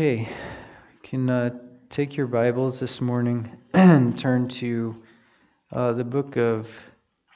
[0.00, 0.26] Okay, you
[1.02, 1.50] can uh,
[1.90, 4.96] take your Bibles this morning and turn to
[5.72, 6.80] uh, the book of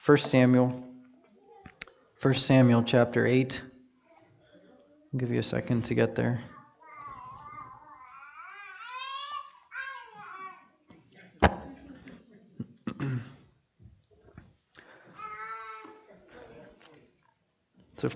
[0.07, 0.83] 1 Samuel,
[2.23, 3.61] 1 Samuel chapter 8.
[5.13, 6.43] I'll give you a second to get there.
[17.99, 18.09] so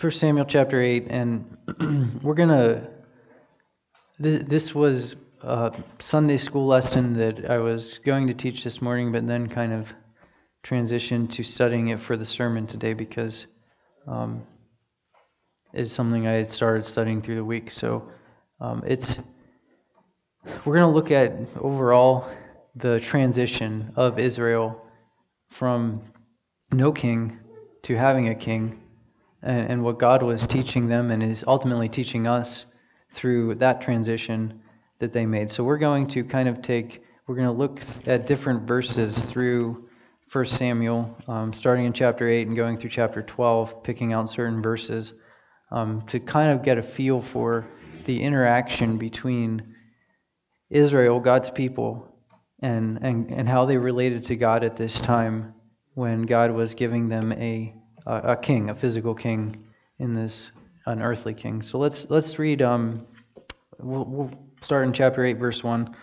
[0.00, 1.56] 1 Samuel chapter 8, and
[2.22, 2.88] we're going to.
[4.20, 9.26] This was a Sunday school lesson that I was going to teach this morning, but
[9.26, 9.92] then kind of
[10.64, 13.46] transitioned to studying it for the sermon today because
[14.06, 14.46] um,
[15.72, 17.68] it's something I had started studying through the week.
[17.68, 18.08] So
[18.60, 19.18] um, it's.
[20.64, 22.30] We're going to look at overall
[22.76, 24.80] the transition of Israel
[25.48, 26.02] from
[26.70, 27.40] no king
[27.82, 28.80] to having a king
[29.42, 32.66] and, and what God was teaching them and is ultimately teaching us
[33.12, 34.60] through that transition
[34.98, 35.50] that they made.
[35.50, 39.88] So we're going to kind of take, we're going to look at different verses through
[40.30, 44.60] 1 Samuel, um, starting in chapter 8 and going through chapter 12, picking out certain
[44.60, 45.14] verses
[45.70, 47.66] um, to kind of get a feel for
[48.04, 49.74] the interaction between
[50.70, 52.14] Israel, God's people,
[52.60, 55.54] and, and, and how they related to God at this time
[55.94, 57.74] when God was giving them a
[58.08, 59.64] a, king, a physical king
[59.98, 60.50] in this
[60.86, 61.62] an earthly king.
[61.62, 62.62] So let's let's read.
[62.62, 63.06] Um,
[63.78, 64.30] we'll, we'll
[64.62, 65.94] start in chapter eight, verse one.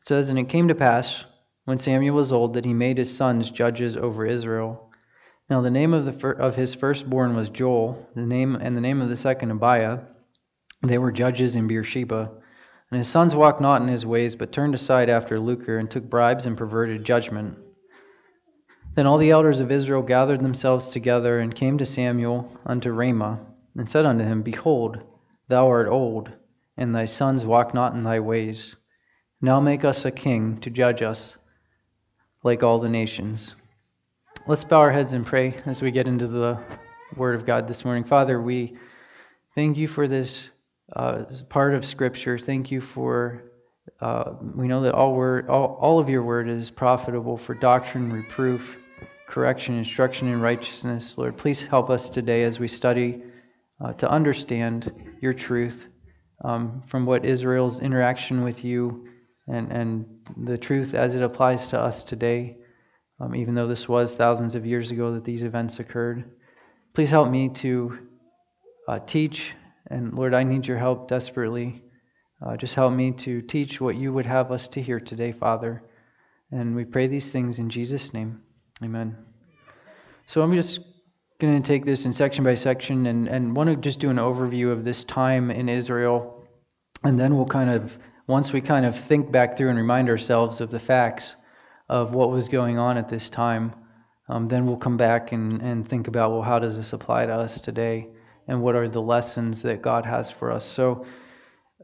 [0.00, 1.24] It says, "And it came to pass
[1.64, 4.90] when Samuel was old that he made his sons judges over Israel.
[5.48, 8.80] Now the name of the fir- of his firstborn was Joel, the name and the
[8.80, 10.00] name of the second Abiah.
[10.82, 12.30] They were judges in Beersheba."
[12.90, 16.10] And his sons walked not in his ways, but turned aside after lucre, and took
[16.10, 17.56] bribes and perverted judgment.
[18.94, 23.40] Then all the elders of Israel gathered themselves together and came to Samuel unto Ramah,
[23.76, 24.98] and said unto him, Behold,
[25.48, 26.30] thou art old,
[26.76, 28.74] and thy sons walk not in thy ways.
[29.40, 31.36] Now make us a king to judge us
[32.42, 33.54] like all the nations.
[34.46, 36.58] Let's bow our heads and pray as we get into the
[37.16, 38.04] Word of God this morning.
[38.04, 38.76] Father, we
[39.54, 40.50] thank you for this
[40.96, 42.38] uh, part of Scripture.
[42.38, 43.50] Thank you for
[44.00, 48.10] uh, we know that all word, all, all of your word is profitable for doctrine,
[48.12, 48.78] reproof,
[49.30, 51.16] correction, instruction in righteousness.
[51.16, 53.22] Lord, please help us today as we study
[53.82, 54.92] uh, to understand
[55.22, 55.86] your truth
[56.44, 59.06] um, from what Israel's interaction with you
[59.46, 60.04] and, and
[60.48, 62.56] the truth as it applies to us today,
[63.20, 66.24] um, even though this was thousands of years ago that these events occurred.
[66.92, 67.98] Please help me to
[68.88, 69.52] uh, teach,
[69.90, 71.84] and Lord, I need your help desperately.
[72.44, 75.84] Uh, just help me to teach what you would have us to hear today, Father.
[76.50, 78.42] And we pray these things in Jesus' name.
[78.82, 79.16] Amen.
[80.26, 80.80] So I'm just
[81.38, 84.16] going to take this in section by section and, and want to just do an
[84.16, 86.46] overview of this time in Israel.
[87.04, 90.60] And then we'll kind of, once we kind of think back through and remind ourselves
[90.60, 91.36] of the facts
[91.88, 93.74] of what was going on at this time,
[94.28, 97.34] um, then we'll come back and, and think about, well, how does this apply to
[97.34, 98.08] us today?
[98.48, 100.64] And what are the lessons that God has for us?
[100.64, 101.04] So,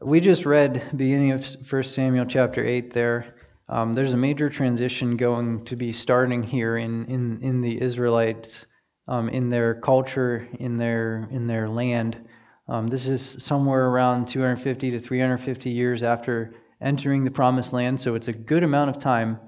[0.01, 3.36] we just read beginning of 1 Samuel chapter 8 there.
[3.69, 8.65] Um, there's a major transition going to be starting here in, in, in the Israelites,
[9.07, 12.17] um, in their culture, in their, in their land.
[12.69, 18.15] Um, this is somewhere around 250 to 350 years after entering the promised land, so
[18.15, 19.39] it's a good amount of time.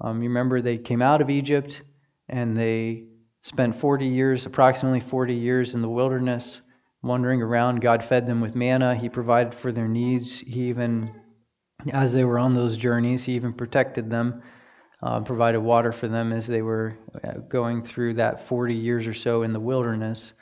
[0.00, 1.82] Um, you remember they came out of Egypt
[2.28, 3.04] and they
[3.42, 6.62] spent 40 years, approximately 40 years in the wilderness
[7.02, 7.80] wandering around.
[7.80, 8.94] God fed them with manna.
[8.94, 10.40] He provided for their needs.
[10.40, 11.10] He even,
[11.92, 14.42] as they were on those journeys, He even protected them,
[15.02, 19.14] uh, provided water for them as they were uh, going through that 40 years or
[19.14, 20.32] so in the wilderness.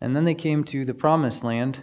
[0.00, 1.82] And then they came to the promised land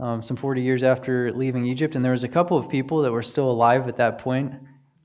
[0.00, 1.94] um, some 40 years after leaving Egypt.
[1.94, 4.52] And there was a couple of people that were still alive at that point.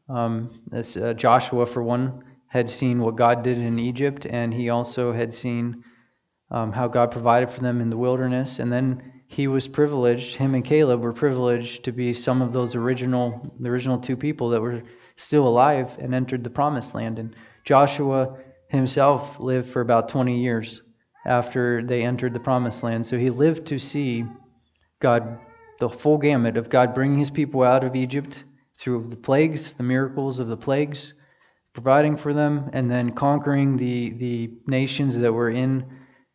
[0.09, 4.69] Um, this, uh, Joshua, for one, had seen what God did in Egypt, and he
[4.69, 5.83] also had seen
[6.51, 8.59] um, how God provided for them in the wilderness.
[8.59, 12.75] And then he was privileged, him and Caleb were privileged to be some of those
[12.75, 14.83] original, the original two people that were
[15.15, 17.17] still alive and entered the promised land.
[17.17, 17.35] And
[17.65, 18.37] Joshua
[18.69, 20.83] himself lived for about 20 years
[21.25, 23.07] after they entered the promised land.
[23.07, 24.23] So he lived to see
[24.99, 25.39] God,
[25.79, 28.43] the full gamut of God bringing his people out of Egypt
[28.75, 31.15] through the plagues, the miracles of the plagues,
[31.73, 35.83] providing for them, and then conquering the, the nations that were in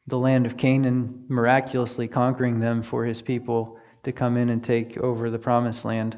[0.08, 4.96] the land of Canaan, miraculously conquering them for his people to come in and take
[4.98, 6.16] over the promised land.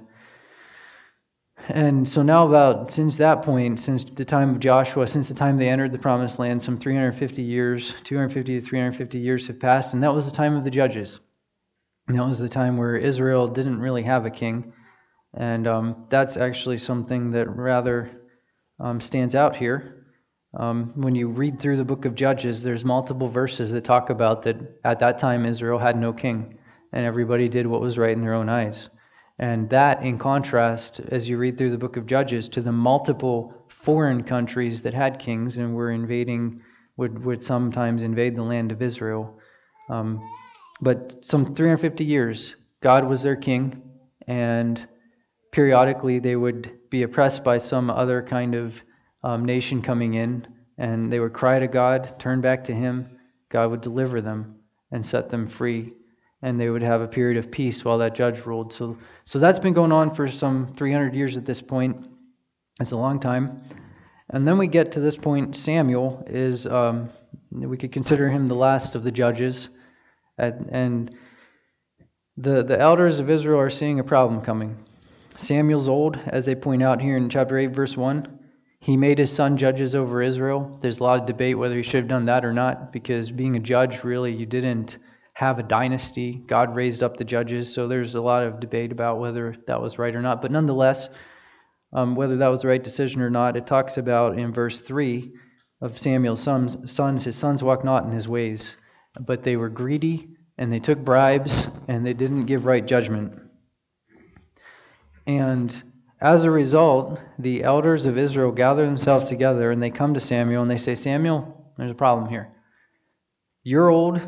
[1.68, 5.56] And so now, about since that point, since the time of Joshua, since the time
[5.56, 10.02] they entered the promised land, some 350 years, 250 to 350 years have passed, and
[10.02, 11.20] that was the time of the judges.
[12.08, 14.72] And that was the time where Israel didn't really have a king.
[15.34, 18.10] And um, that's actually something that rather
[18.80, 19.99] um, stands out here.
[20.54, 24.42] Um, when you read through the book of Judges, there's multiple verses that talk about
[24.42, 26.58] that at that time Israel had no king,
[26.92, 28.88] and everybody did what was right in their own eyes.
[29.38, 33.64] And that, in contrast, as you read through the book of Judges, to the multiple
[33.68, 36.60] foreign countries that had kings and were invading,
[36.96, 39.38] would, would sometimes invade the land of Israel.
[39.88, 40.20] Um,
[40.80, 43.80] but some 350 years, God was their king,
[44.26, 44.86] and
[45.52, 48.82] periodically they would be oppressed by some other kind of
[49.22, 50.46] um, nation coming in,
[50.78, 53.18] and they would cry to God, turn back to Him.
[53.48, 54.56] God would deliver them
[54.92, 55.92] and set them free
[56.42, 58.72] and they would have a period of peace while that judge ruled.
[58.72, 62.06] So, so that's been going on for some 300 years at this point.
[62.80, 63.62] It's a long time.
[64.30, 65.54] And then we get to this point.
[65.54, 67.10] Samuel is, um,
[67.50, 69.68] we could consider him the last of the judges.
[70.38, 71.14] And, and
[72.38, 74.78] the, the elders of Israel are seeing a problem coming.
[75.36, 78.38] Samuel's old, as they point out here in chapter 8, verse 1.
[78.80, 80.78] He made his son judges over Israel.
[80.80, 83.56] There's a lot of debate whether he should have done that or not, because being
[83.56, 84.96] a judge, really, you didn't
[85.34, 86.42] have a dynasty.
[86.46, 89.98] God raised up the judges, so there's a lot of debate about whether that was
[89.98, 90.40] right or not.
[90.40, 91.10] But nonetheless,
[91.92, 95.30] um, whether that was the right decision or not, it talks about in verse 3
[95.82, 98.76] of Samuel's sons, sons, his sons walked not in his ways,
[99.20, 103.38] but they were greedy and they took bribes and they didn't give right judgment.
[105.26, 105.82] And
[106.20, 110.62] as a result, the elders of Israel gather themselves together and they come to Samuel
[110.62, 112.52] and they say, Samuel, there's a problem here.
[113.62, 114.20] You're old,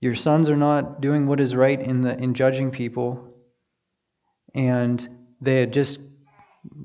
[0.00, 3.34] your sons are not doing what is right in the in judging people.
[4.54, 5.06] And
[5.40, 6.00] they had just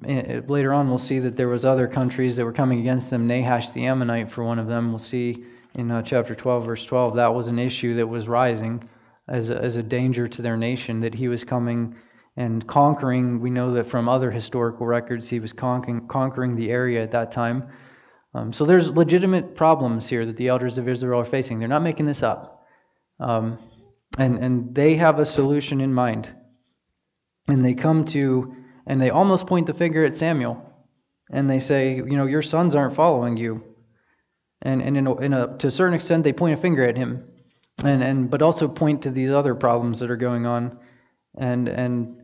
[0.06, 3.28] eh, later on we'll see that there was other countries that were coming against them.
[3.28, 4.90] Nahash the Ammonite for one of them.
[4.90, 5.46] We'll see
[5.76, 8.88] in uh, chapter 12 verse 12 that was an issue that was rising
[9.30, 11.96] as a, as a danger to their nation that he was coming
[12.38, 13.40] and conquering.
[13.40, 17.32] We know that from other historical records he was conquering, conquering the area at that
[17.32, 17.68] time.
[18.34, 21.60] Um, so there's legitimate problems here that the elders of Israel are facing.
[21.60, 22.66] They're not making this up.
[23.20, 23.60] Um,
[24.18, 26.34] and, and they have a solution in mind.
[27.48, 28.56] And they come to,
[28.88, 30.70] and they almost point the finger at Samuel.
[31.32, 33.64] And they say, you know, your sons aren't following you.
[34.62, 36.98] And, and in a, in a, to a certain extent, they point a finger at
[36.98, 37.24] him.
[37.84, 40.80] And, and, but also point to these other problems that are going on.
[41.38, 42.23] And, and,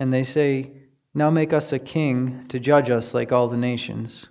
[0.00, 0.72] and they say,
[1.14, 4.26] now make us a king to judge us like all the nations.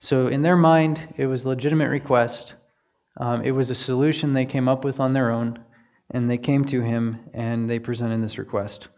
[0.00, 2.54] So in their mind, it was legitimate request.
[3.18, 5.58] Um, it was a solution they came up with on their own,
[6.10, 8.88] and they came to him and they presented this request.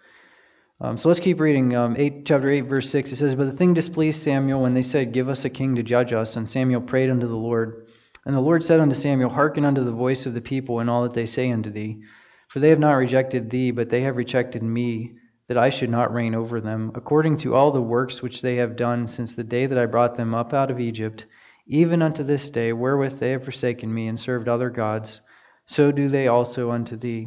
[0.83, 1.77] Um, so let's keep reading.
[1.77, 4.83] Um, eight, chapter 8, verse 6, it says, But the thing displeased Samuel when they
[4.83, 6.37] said, Give us a king to judge us.
[6.37, 7.87] And Samuel prayed unto the Lord.
[8.25, 11.03] And the Lord said unto Samuel, Hearken unto the voice of the people and all
[11.03, 12.01] that they say unto thee.
[12.49, 15.13] For they have not rejected thee, but they have rejected me,
[15.51, 18.77] that I should not reign over them, according to all the works which they have
[18.77, 21.27] done since the day that I brought them up out of Egypt
[21.67, 25.23] even unto this day, wherewith they have forsaken me and served other gods,
[25.67, 27.27] so do they also unto thee.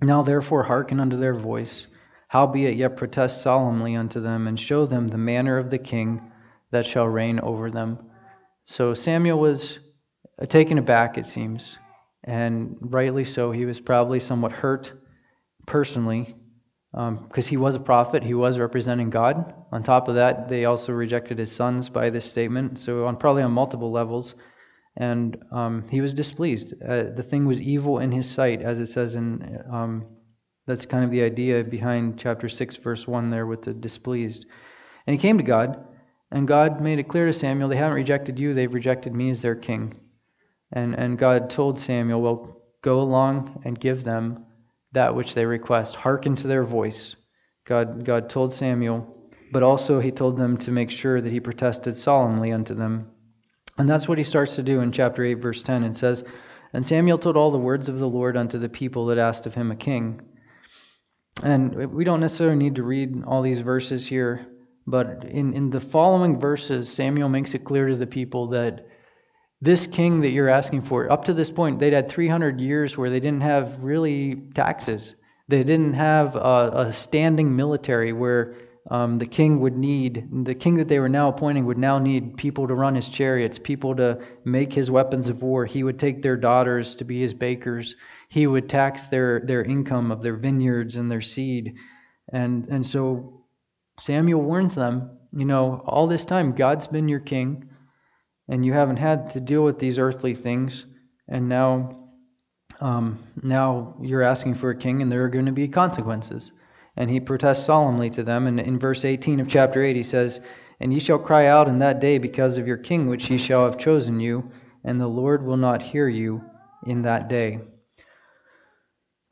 [0.00, 1.86] Now therefore hearken unto their voice,
[2.28, 6.32] howbeit yet protest solemnly unto them, and show them the manner of the king
[6.70, 7.98] that shall reign over them.
[8.64, 9.80] So Samuel was
[10.40, 11.76] uh, taken aback, it seems,
[12.24, 13.52] and rightly so.
[13.52, 14.94] He was probably somewhat hurt
[15.66, 16.34] personally
[16.92, 19.54] because um, he was a prophet, he was representing God.
[19.72, 23.42] On top of that, they also rejected his sons by this statement, so on probably
[23.42, 24.34] on multiple levels.
[24.96, 26.74] And um, he was displeased.
[26.82, 29.58] Uh, the thing was evil in his sight, as it says in.
[29.70, 30.06] Um,
[30.68, 34.44] that's kind of the idea behind chapter 6, verse 1 there with the displeased.
[35.06, 35.82] And he came to God,
[36.30, 39.40] and God made it clear to Samuel they haven't rejected you, they've rejected me as
[39.40, 39.98] their king.
[40.72, 44.44] And, and God told Samuel, Well, go along and give them
[44.92, 45.96] that which they request.
[45.96, 47.16] Hearken to their voice.
[47.66, 51.96] God, God told Samuel, but also he told them to make sure that he protested
[51.96, 53.10] solemnly unto them.
[53.76, 55.84] And that's what he starts to do in chapter 8, verse 10.
[55.84, 56.24] It says,
[56.72, 59.54] And Samuel told all the words of the Lord unto the people that asked of
[59.54, 60.20] him a king.
[61.42, 64.46] And we don't necessarily need to read all these verses here,
[64.86, 68.86] but in, in the following verses, Samuel makes it clear to the people that
[69.60, 73.10] this king that you're asking for, up to this point, they'd had 300 years where
[73.10, 75.16] they didn't have really taxes.
[75.48, 78.54] They didn't have a, a standing military where
[78.90, 82.36] um, the king would need, the king that they were now appointing would now need
[82.36, 85.66] people to run his chariots, people to make his weapons of war.
[85.66, 87.96] He would take their daughters to be his bakers.
[88.28, 91.74] He would tax their, their income of their vineyards and their seed.
[92.32, 93.42] And, and so
[93.98, 97.68] Samuel warns them, you know, all this time, God's been your king
[98.48, 100.86] and you haven't had to deal with these earthly things,
[101.28, 101.98] and now
[102.80, 106.52] um, now you're asking for a king, and there are going to be consequences.
[106.96, 108.46] And he protests solemnly to them.
[108.46, 110.40] And in verse 18 of chapter 8, he says,
[110.80, 113.64] And ye shall cry out in that day because of your king, which ye shall
[113.64, 114.50] have chosen you,
[114.84, 116.42] and the Lord will not hear you
[116.86, 117.60] in that day.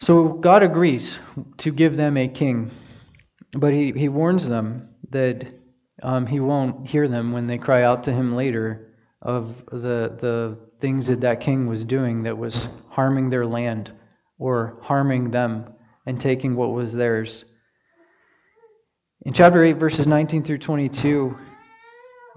[0.01, 1.19] So God agrees
[1.59, 2.71] to give them a king,
[3.53, 5.47] but he, he warns them that
[6.03, 8.87] um, he won't hear them when they cry out to him later
[9.23, 13.93] of the, the things that that king was doing that was harming their land
[14.39, 15.73] or harming them
[16.07, 17.45] and taking what was theirs.
[19.25, 21.37] In chapter 8, verses 19 through 22,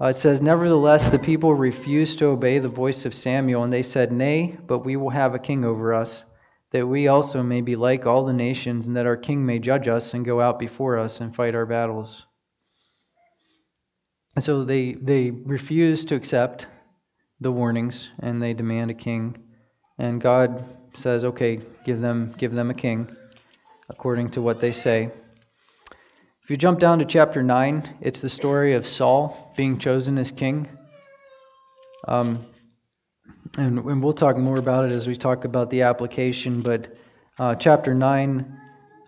[0.00, 3.82] uh, it says, Nevertheless, the people refused to obey the voice of Samuel, and they
[3.82, 6.24] said, Nay, but we will have a king over us,
[6.72, 9.88] that we also may be like all the nations, and that our king may judge
[9.88, 12.26] us and go out before us and fight our battles.
[14.38, 16.66] So they, they refuse to accept
[17.40, 19.36] the warnings, and they demand a king.
[19.98, 20.64] And God
[20.96, 23.10] says, Okay, give them, give them a king,
[23.88, 25.10] according to what they say.
[26.42, 30.30] If you jump down to chapter 9, it's the story of Saul being chosen as
[30.30, 30.68] king.
[32.08, 32.46] Um,
[33.56, 36.96] and, and, we'll talk more about it as we talk about the application, but
[37.38, 38.58] uh, chapter 9,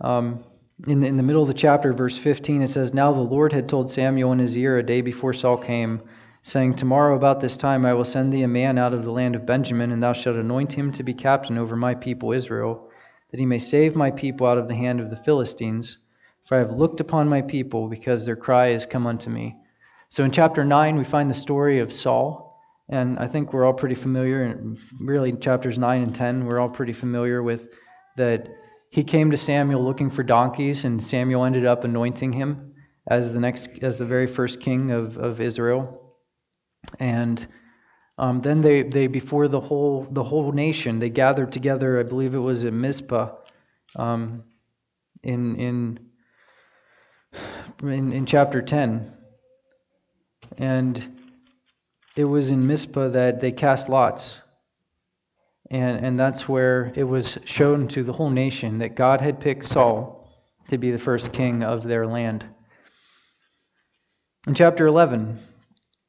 [0.03, 0.45] um,
[0.87, 3.53] in, the, in the middle of the chapter, verse 15, it says, Now the Lord
[3.53, 6.01] had told Samuel in his ear a day before Saul came,
[6.43, 9.37] saying, Tomorrow about this time I will send thee a man out of the land
[9.37, 12.91] of Benjamin, and thou shalt anoint him to be captain over my people Israel,
[13.31, 15.99] that he may save my people out of the hand of the Philistines.
[16.45, 19.57] For I have looked upon my people, because their cry has come unto me.
[20.09, 22.61] So in chapter 9, we find the story of Saul.
[22.89, 24.61] And I think we're all pretty familiar,
[25.01, 27.69] really, chapters 9 and 10, we're all pretty familiar with
[28.17, 28.49] that
[28.93, 32.75] he came to Samuel looking for donkeys, and Samuel ended up anointing him
[33.09, 36.15] as the next, as the very first king of, of Israel.
[37.01, 37.47] And
[38.19, 42.35] um, then they, they, before the whole, the whole nation, they gathered together, I believe
[42.35, 43.31] it was at Mizpah,
[43.97, 44.45] um,
[45.23, 45.99] in, in
[47.83, 49.11] in, in chapter 10.
[50.59, 51.19] And
[52.15, 54.41] it was in Mizpah that they cast lots.
[55.73, 59.65] And, and that's where it was shown to the whole nation that God had picked
[59.65, 60.29] Saul
[60.69, 62.45] to be the first king of their land.
[64.47, 65.39] In chapter 11,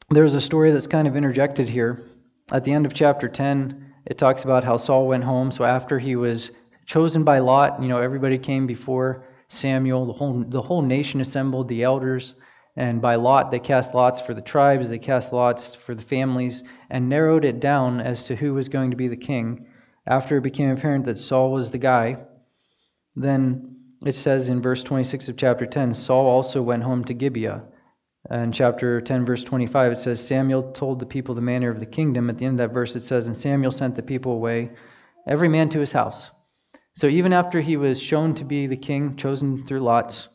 [0.10, 2.10] there's a story that's kind of interjected here.
[2.52, 5.50] At the end of chapter 10, it talks about how Saul went home.
[5.50, 6.52] So after he was
[6.86, 11.70] chosen by Lot, you know, everybody came before Samuel, the whole, the whole nation assembled,
[11.70, 12.36] the elders,
[12.76, 16.64] and by lot they cast lots for the tribes, they cast lots for the families,
[16.90, 19.66] and narrowed it down as to who was going to be the king.
[20.08, 22.18] After it became apparent that Saul was the guy,
[23.16, 23.76] then
[24.06, 27.64] it says in verse 26 of chapter 10 Saul also went home to Gibeah.
[28.32, 31.86] In chapter 10, verse 25, it says, Samuel told the people the manner of the
[31.86, 32.30] kingdom.
[32.30, 34.72] At the end of that verse, it says, And Samuel sent the people away,
[35.28, 36.32] every man to his house.
[36.96, 40.30] So even after he was shown to be the king, chosen through lots,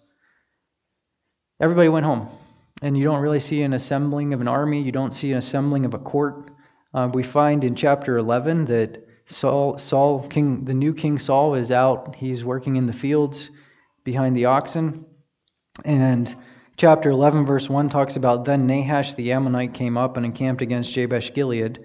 [1.60, 2.28] everybody went home.
[2.82, 5.84] And you don't really see an assembling of an army, you don't see an assembling
[5.84, 6.50] of a court.
[6.94, 11.70] Uh, we find in chapter 11 that Saul, Saul, king, the new king Saul, is
[11.70, 12.14] out.
[12.16, 13.50] He's working in the fields
[14.04, 15.04] behind the oxen.
[15.84, 16.34] And
[16.76, 20.94] chapter 11, verse 1 talks about then Nahash the Ammonite came up and encamped against
[20.94, 21.84] Jabesh Gilead.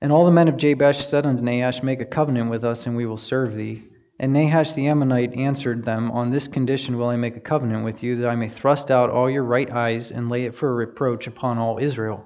[0.00, 2.96] And all the men of Jabesh said unto Nahash, Make a covenant with us, and
[2.96, 3.84] we will serve thee.
[4.22, 8.02] And Nahash the Ammonite answered them, On this condition will I make a covenant with
[8.02, 10.74] you, that I may thrust out all your right eyes and lay it for a
[10.74, 12.24] reproach upon all Israel.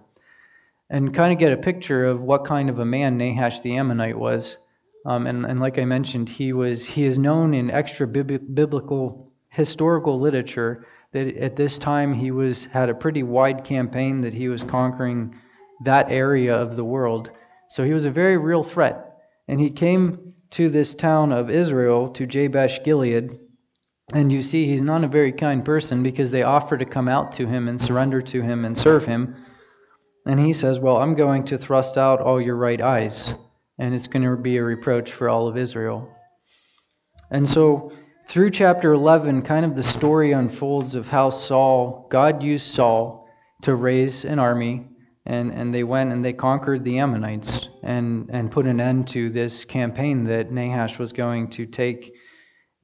[0.90, 4.18] And kind of get a picture of what kind of a man Nahash the Ammonite
[4.18, 4.58] was.
[5.06, 10.20] Um, and, and like I mentioned, he was he is known in extra biblical historical
[10.20, 14.62] literature that at this time he was had a pretty wide campaign that he was
[14.62, 15.34] conquering
[15.84, 17.30] that area of the world
[17.68, 19.18] so he was a very real threat.
[19.48, 23.38] And he came to this town of Israel, to Jabesh Gilead.
[24.14, 27.32] And you see, he's not a very kind person because they offer to come out
[27.32, 29.34] to him and surrender to him and serve him.
[30.26, 33.34] And he says, Well, I'm going to thrust out all your right eyes,
[33.78, 36.08] and it's going to be a reproach for all of Israel.
[37.30, 37.92] And so,
[38.28, 43.28] through chapter 11, kind of the story unfolds of how Saul, God used Saul
[43.62, 44.86] to raise an army
[45.26, 49.28] and, and they went and they conquered the Ammonites and, and put an end to
[49.28, 52.14] this campaign that Nahash was going to take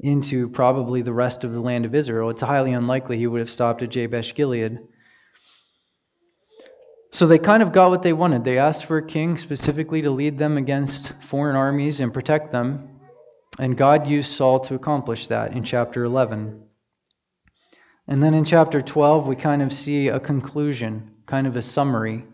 [0.01, 2.31] into probably the rest of the land of Israel.
[2.31, 4.79] It's highly unlikely he would have stopped at Jabesh Gilead.
[7.13, 8.43] So they kind of got what they wanted.
[8.43, 12.89] They asked for a king specifically to lead them against foreign armies and protect them.
[13.61, 16.61] And God used Saul to accomplish that in chapter 11.
[18.09, 22.25] And then in chapter 12, we kind of see a conclusion, kind of a summary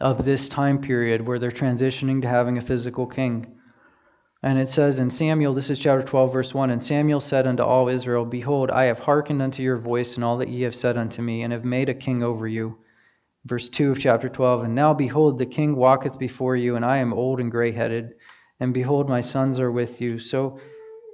[0.00, 3.58] of this time period where they're transitioning to having a physical king.
[4.42, 7.64] And it says in Samuel, this is chapter 12, verse 1 And Samuel said unto
[7.64, 10.96] all Israel, Behold, I have hearkened unto your voice and all that ye have said
[10.96, 12.78] unto me, and have made a king over you.
[13.46, 16.98] Verse 2 of chapter 12 And now behold, the king walketh before you, and I
[16.98, 18.14] am old and gray headed,
[18.60, 20.20] and behold, my sons are with you.
[20.20, 20.60] So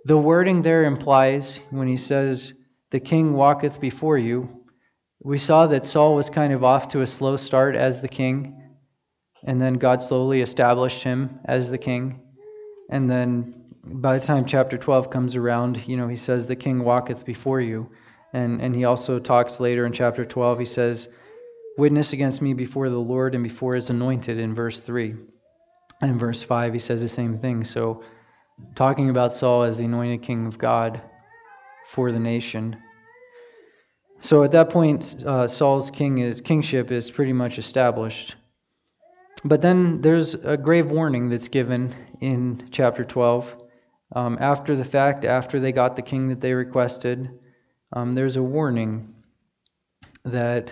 [0.05, 2.53] the wording there implies, when he says,
[2.91, 4.65] The king walketh before you,
[5.23, 8.61] we saw that Saul was kind of off to a slow start as the king,
[9.45, 12.21] and then God slowly established him as the king.
[12.91, 16.85] And then by the time chapter 12 comes around, you know, he says, The king
[16.85, 17.89] walketh before you.
[18.33, 21.09] And, and he also talks later in chapter 12, he says,
[21.77, 25.15] Witness against me before the Lord and before his anointed in verse 3.
[26.01, 27.65] And in verse 5, he says the same thing.
[27.65, 28.03] So,
[28.75, 31.01] talking about Saul as the anointed king of God
[31.89, 32.77] for the nation.
[34.21, 38.37] So at that point, uh, Saul's king is, kingship is pretty much established.
[39.45, 43.57] But then there's a grave warning that's given in chapter 12.
[44.17, 47.31] Um, after the fact, after they got the king that they requested,
[47.93, 49.15] um, there's a warning
[50.25, 50.71] that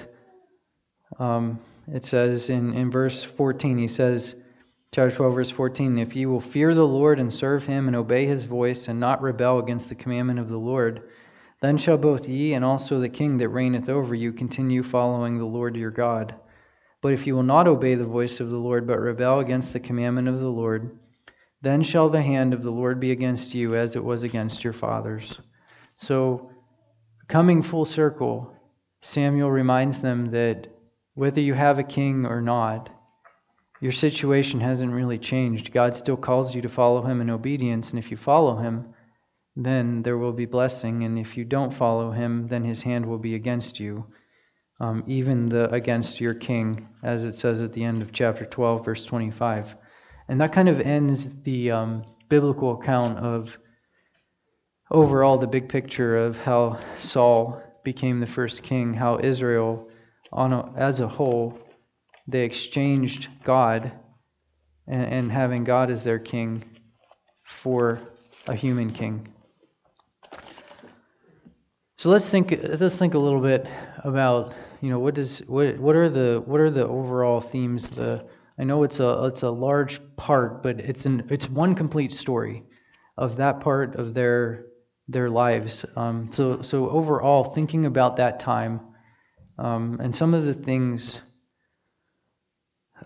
[1.19, 1.61] um,
[1.93, 4.37] it says in, in verse 14, he says,
[4.91, 8.27] chapter 12, verse 14, If ye will fear the Lord and serve him and obey
[8.27, 11.11] his voice and not rebel against the commandment of the Lord,
[11.61, 15.45] then shall both ye and also the king that reigneth over you continue following the
[15.45, 16.35] Lord your God.
[17.03, 19.81] But if you will not obey the voice of the Lord, but rebel against the
[19.81, 20.99] commandment of the Lord,
[21.61, 24.73] then shall the hand of the Lord be against you as it was against your
[24.73, 25.39] fathers.
[25.97, 26.51] So,
[27.29, 28.55] coming full circle,
[29.03, 30.69] Samuel reminds them that
[31.15, 32.89] whether you have a king or not,
[33.81, 35.73] your situation hasn't really changed.
[35.73, 38.95] God still calls you to follow him in obedience, and if you follow him,
[39.57, 43.19] then there will be blessing, and if you don't follow him, then his hand will
[43.19, 44.07] be against you,
[44.83, 48.85] um, even the against your king, as it says at the end of chapter 12,
[48.85, 49.77] verse 25.
[50.29, 53.57] And that kind of ends the um, biblical account of
[54.91, 59.89] overall the big picture of how Saul became the first king, how Israel,
[60.33, 61.57] on a, as a whole,
[62.27, 63.93] they exchanged God
[64.89, 66.65] and, and having God as their king
[67.45, 68.01] for
[68.49, 69.29] a human king.
[71.99, 72.59] So let's think.
[72.81, 73.65] Let's think a little bit
[74.03, 77.89] about you know what does what what are the what are the overall themes.
[77.89, 78.25] The
[78.59, 82.65] I know it's a it's a large part, but it's an it's one complete story
[83.17, 84.67] of that part of their
[85.09, 85.85] their lives.
[85.97, 88.81] Um, so so overall, thinking about that time
[89.59, 91.21] um, and some of the things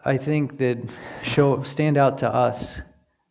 [0.05, 0.79] I think that
[1.23, 2.79] show stand out to us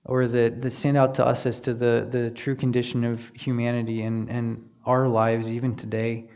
[0.06, 4.04] or that, that stand out to us as to the, the true condition of humanity
[4.04, 6.30] and, and our lives even today.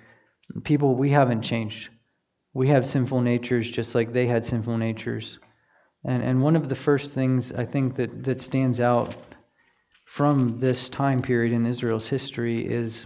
[0.63, 1.89] People, we haven't changed.
[2.53, 5.39] We have sinful natures just like they had sinful natures.
[6.03, 9.15] And, and one of the first things I think that, that stands out
[10.05, 13.05] from this time period in Israel's history is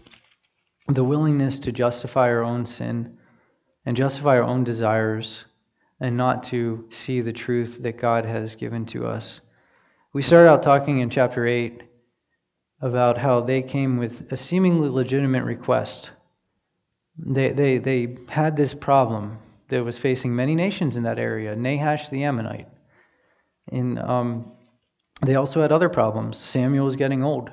[0.88, 3.18] the willingness to justify our own sin
[3.86, 5.46] and justify our own desires
[6.00, 9.42] and not to see the truth that God has given to us.
[10.14, 11.84] We start out talking in chapter 8
[12.82, 16.12] about how they came with a seemingly legitimate request.
[17.18, 19.38] They, they, they had this problem
[19.70, 22.68] that was facing many nations in that area Nahash the Ammonite.
[23.72, 24.52] And um,
[25.26, 26.38] they also had other problems.
[26.38, 27.50] Samuel was getting old.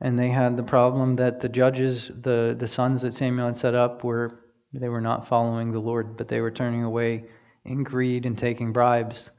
[0.00, 3.74] And they had the problem that the judges, the, the sons that Samuel had set
[3.74, 4.40] up, were
[4.74, 7.24] they were not following the Lord, but they were turning away
[7.66, 9.30] in greed and taking bribes,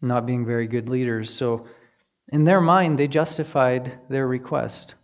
[0.00, 1.32] not being very good leaders.
[1.32, 1.66] So
[2.32, 4.94] in their mind, they justified their request.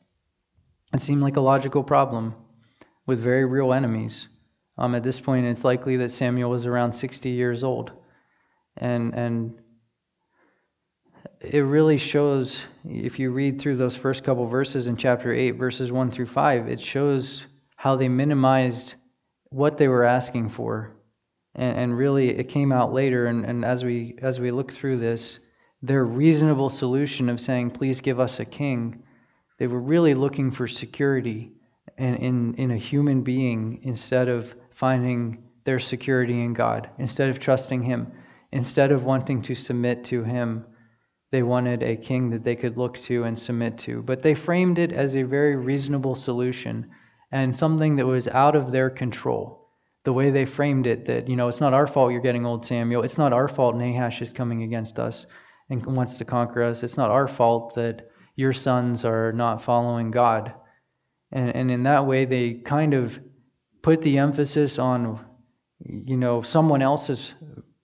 [0.94, 2.34] It seemed like a logical problem
[3.08, 4.28] with very real enemies.
[4.76, 7.90] Um, at this point, it's likely that Samuel was around 60 years old.
[8.76, 9.54] And, and
[11.40, 15.90] it really shows, if you read through those first couple verses in chapter 8, verses
[15.90, 18.94] 1 through 5, it shows how they minimized
[19.48, 20.92] what they were asking for.
[21.54, 23.28] And, and really, it came out later.
[23.28, 25.38] And, and as, we, as we look through this,
[25.80, 29.02] their reasonable solution of saying, please give us a king,
[29.58, 31.52] they were really looking for security
[31.98, 37.38] in, in, in a human being instead of finding their security in God, instead of
[37.38, 38.10] trusting Him,
[38.52, 40.64] instead of wanting to submit to Him.
[41.30, 44.02] They wanted a king that they could look to and submit to.
[44.02, 46.90] But they framed it as a very reasonable solution
[47.32, 49.68] and something that was out of their control.
[50.04, 52.64] The way they framed it, that, you know, it's not our fault you're getting old
[52.64, 53.02] Samuel.
[53.02, 55.26] It's not our fault Nahash is coming against us
[55.68, 56.82] and wants to conquer us.
[56.82, 60.54] It's not our fault that your sons are not following God.
[61.32, 63.18] And, and in that way, they kind of
[63.82, 65.24] put the emphasis on,
[65.84, 67.34] you know, someone else's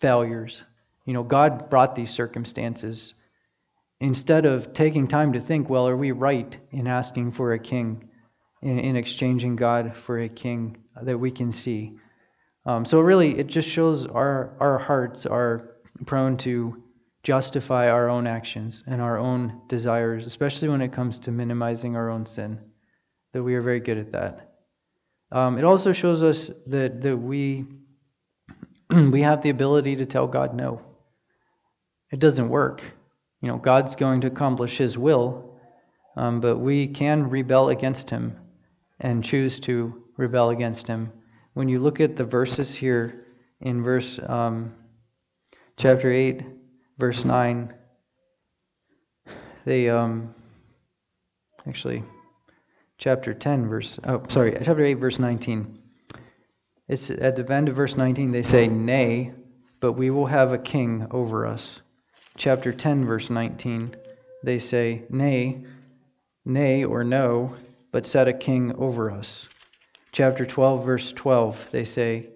[0.01, 0.63] failures.
[1.07, 3.15] You know, God brought these circumstances
[4.01, 8.09] instead of taking time to think, well, are we right in asking for a king,
[8.63, 11.93] in, in exchanging God for a king that we can see?
[12.67, 15.77] Um, so really, it just shows our, our hearts are
[16.07, 16.83] prone to
[17.23, 22.11] justify our own actions and our own desires, especially when it comes to minimizing our
[22.11, 22.59] own sin,
[23.35, 24.55] that we are very good at that.
[25.31, 27.67] Um, it also shows us that, that we,
[28.91, 30.81] we have the ability to tell God no.
[32.11, 32.83] It doesn't work.
[33.43, 35.59] You know, God's going to accomplish His will,
[36.17, 38.35] um, but we can rebel against Him
[39.01, 41.13] and choose to rebel against Him
[41.55, 43.27] when you look at the verses here
[43.61, 44.75] in verse um,
[45.77, 46.43] chapter 8,
[46.99, 47.73] verse 9,
[49.65, 50.35] they um,
[51.67, 52.03] actually
[52.99, 55.79] chapter 10 verse oh sorry chapter 8 verse 19
[56.89, 59.33] it's at the end of verse 19 they say nay
[59.81, 61.83] but we will have a king over us
[62.37, 63.97] chapter 10 verse 19
[64.43, 65.65] they say nay
[66.45, 67.55] nay or no
[67.93, 69.49] but set a king over us
[70.15, 72.29] chapter 12, verse 12, they say,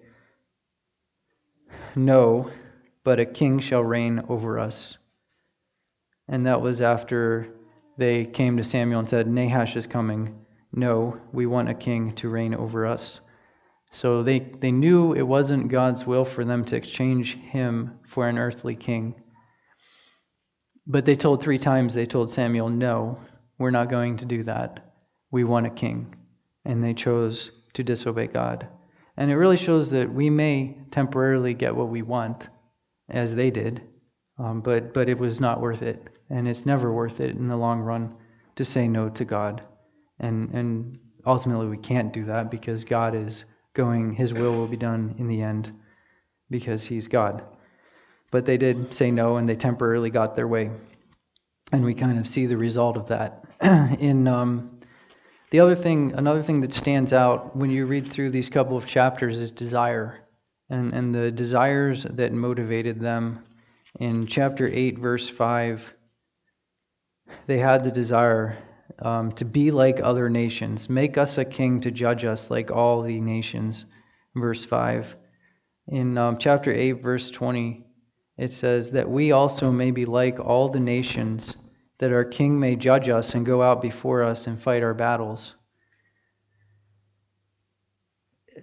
[1.95, 2.51] No,
[3.05, 4.97] but a king shall reign over us.
[6.27, 7.47] And that was after
[7.97, 10.45] they came to Samuel and said, Nahash is coming.
[10.71, 13.19] No, we want a king to reign over us.
[13.91, 18.37] So they, they knew it wasn't God's will for them to exchange him for an
[18.37, 19.15] earthly king.
[20.85, 23.19] But they told three times, they told Samuel, No,
[23.57, 24.93] we're not going to do that.
[25.31, 26.15] We want a king.
[26.65, 28.67] And they chose to disobey God.
[29.17, 32.47] And it really shows that we may temporarily get what we want,
[33.09, 33.81] as they did,
[34.37, 36.09] um, but, but it was not worth it.
[36.29, 38.13] And it's never worth it in the long run
[38.55, 39.63] to say no to God.
[40.19, 44.77] And, and ultimately, we can't do that because God is going, His will will be
[44.77, 45.73] done in the end
[46.49, 47.43] because He's God.
[48.31, 50.69] But they did say no, and they temporarily got their way.
[51.71, 53.43] And we kind of see the result of that
[53.99, 54.79] in um,
[55.51, 58.85] the other thing, another thing that stands out when you read through these couple of
[58.85, 60.19] chapters is desire
[60.69, 63.43] and, and the desires that motivated them.
[63.99, 65.93] In chapter 8, verse 5,
[67.47, 68.57] they had the desire
[69.01, 70.89] um, to be like other nations.
[70.89, 73.85] Make us a king to judge us like all the nations.
[74.35, 75.15] Verse 5.
[75.87, 77.83] In um, chapter 8, verse 20,
[78.37, 81.55] it says, That we also may be like all the nations
[81.97, 85.55] that our king may judge us and go out before us and fight our battles.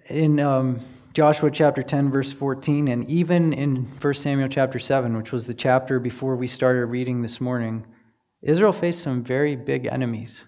[0.08, 0.80] In um,
[1.14, 5.54] Joshua chapter 10, verse 14, and even in 1 Samuel chapter 7, which was the
[5.54, 7.84] chapter before we started reading this morning,
[8.46, 10.44] Israel faced some very big enemies.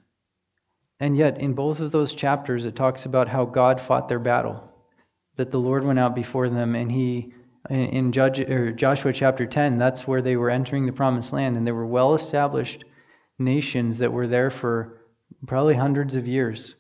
[1.01, 4.63] And yet, in both of those chapters, it talks about how God fought their battle,
[5.37, 7.35] that the Lord went out before them and he
[7.71, 11.67] in Judge, or Joshua chapter 10, that's where they were entering the promised land, and
[11.67, 12.85] they were well established
[13.39, 15.03] nations that were there for
[15.47, 16.77] probably hundreds of years.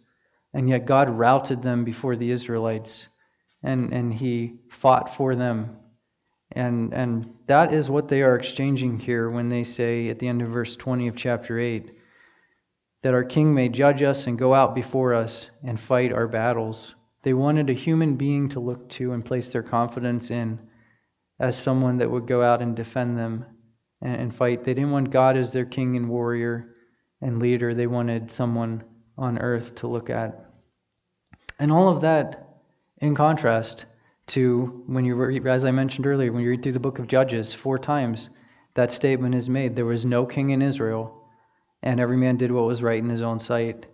[0.54, 3.08] And yet God routed them before the Israelites,
[3.62, 5.76] and, and He fought for them.
[6.52, 10.42] And, and that is what they are exchanging here when they say at the end
[10.42, 11.92] of verse 20 of chapter 8
[13.02, 16.94] that our king may judge us and go out before us and fight our battles.
[17.22, 20.58] They wanted a human being to look to and place their confidence in
[21.38, 23.44] as someone that would go out and defend them
[24.00, 24.64] and, fight.
[24.64, 26.74] They didn't want God as their king and warrior
[27.20, 27.74] and leader.
[27.74, 28.82] They wanted someone
[29.16, 30.46] on earth to look at.
[31.58, 32.48] And all of that
[32.98, 33.84] in contrast
[34.28, 37.06] to when you read, as I mentioned earlier, when you read through the book of
[37.06, 38.30] Judges, four times
[38.74, 39.74] that statement is made.
[39.74, 41.24] There was no king in Israel,
[41.82, 43.86] and every man did what was right in his own sight.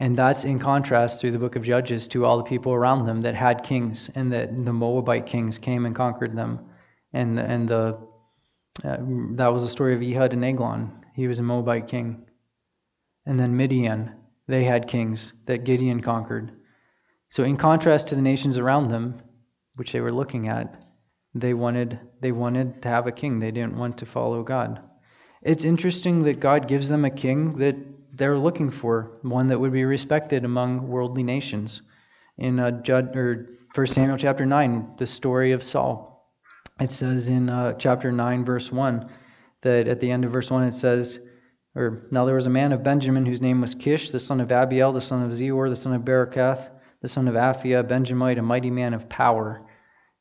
[0.00, 3.20] And that's in contrast through the book of Judges to all the people around them
[3.22, 6.58] that had kings, and that the Moabite kings came and conquered them.
[7.12, 7.98] And, and the,
[8.84, 8.96] uh,
[9.32, 10.90] that was the story of Ehud and Eglon.
[11.14, 12.24] He was a Moabite king.
[13.26, 14.12] And then Midian,
[14.48, 16.52] they had kings that Gideon conquered.
[17.28, 19.20] So, in contrast to the nations around them,
[19.76, 20.82] which they were looking at,
[21.34, 23.40] they wanted, they wanted to have a king.
[23.40, 24.80] They didn't want to follow God.
[25.42, 27.76] It's interesting that God gives them a king that
[28.12, 31.82] they're looking for, one that would be respected among worldly nations.
[32.38, 36.30] In uh, Jud, or 1 Samuel chapter 9, the story of Saul.
[36.80, 39.08] It says in uh, chapter 9, verse 1,
[39.62, 41.20] that at the end of verse 1 it says,
[41.74, 44.48] or now there was a man of Benjamin whose name was Kish, the son of
[44.48, 46.70] Abiel, the son of Zeror, the son of Berechath,
[47.02, 49.66] the son of Aphiah, a Benjamite, a mighty man of power.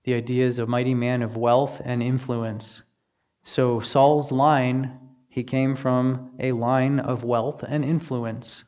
[0.03, 2.81] The idea is a mighty man of wealth and influence.
[3.43, 4.99] So Saul's line
[5.31, 8.65] he came from a line of wealth and influence.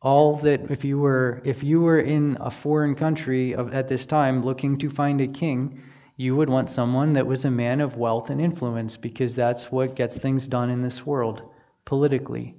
[0.00, 4.06] All that if you were if you were in a foreign country of, at this
[4.06, 5.82] time looking to find a king,
[6.16, 9.96] you would want someone that was a man of wealth and influence because that's what
[9.96, 11.42] gets things done in this world
[11.84, 12.54] politically.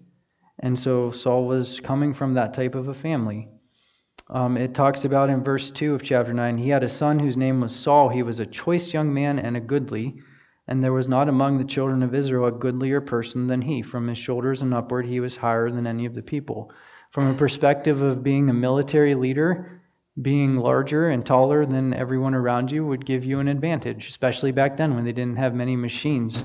[0.60, 3.48] And so Saul was coming from that type of a family.
[4.30, 7.38] Um, it talks about in verse 2 of chapter 9 he had a son whose
[7.38, 8.10] name was Saul.
[8.10, 10.16] He was a choice young man and a goodly,
[10.68, 13.82] and there was not among the children of Israel a goodlier person than he.
[13.82, 16.72] From his shoulders and upward, he was higher than any of the people.
[17.12, 19.82] From a perspective of being a military leader,
[20.22, 24.76] being larger and taller than everyone around you would give you an advantage, especially back
[24.76, 26.44] then when they didn't have many machines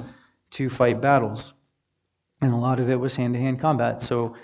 [0.50, 1.54] to fight battles.
[2.42, 4.02] And a lot of it was hand to hand combat.
[4.02, 4.36] So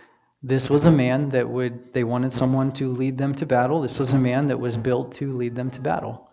[0.42, 3.82] this was a man that would, they wanted someone to lead them to battle.
[3.82, 6.30] This was a man that was built to lead them to battle.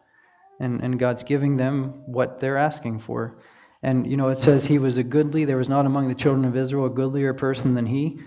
[0.60, 3.40] And, and God's giving them what they're asking for.
[3.82, 6.46] And, you know, it says he was a goodly, there was not among the children
[6.46, 8.20] of Israel a goodlier person than he.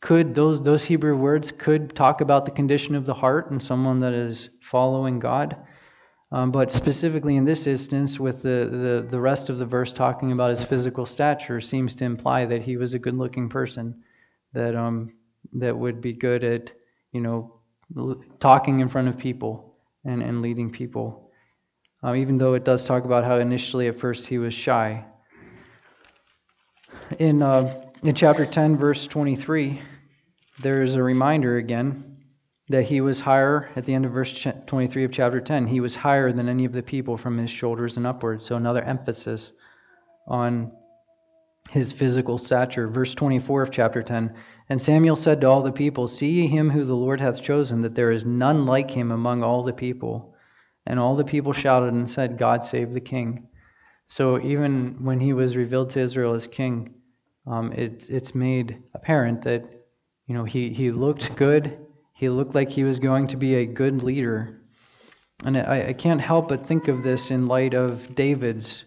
[0.00, 4.00] Could those, those Hebrew words could talk about the condition of the heart and someone
[4.00, 5.56] that is following God.
[6.32, 10.32] Um, but specifically in this instance, with the, the, the rest of the verse talking
[10.32, 14.02] about his physical stature, seems to imply that he was a good looking person.
[14.52, 15.12] That um,
[15.54, 16.72] that would be good at,
[17.12, 17.60] you know,
[18.40, 21.30] talking in front of people and, and leading people.
[22.04, 25.04] Uh, even though it does talk about how initially at first he was shy.
[27.18, 29.80] In, uh, in chapter 10, verse 23,
[30.60, 32.16] there is a reminder again
[32.68, 35.94] that he was higher, at the end of verse 23 of chapter 10, he was
[35.94, 38.44] higher than any of the people from his shoulders and upwards.
[38.44, 39.52] So another emphasis
[40.26, 40.72] on
[41.70, 42.88] his physical stature.
[42.88, 44.34] Verse 24 of chapter 10
[44.68, 47.82] And Samuel said to all the people, See ye him who the Lord hath chosen,
[47.82, 50.34] that there is none like him among all the people.
[50.86, 53.48] And all the people shouted and said, God save the king.
[54.08, 56.94] So even when he was revealed to Israel as king,
[57.46, 59.64] um, it, it's made apparent that
[60.26, 61.78] you know he, he looked good.
[62.12, 64.62] He looked like he was going to be a good leader.
[65.44, 68.84] And I, I can't help but think of this in light of David's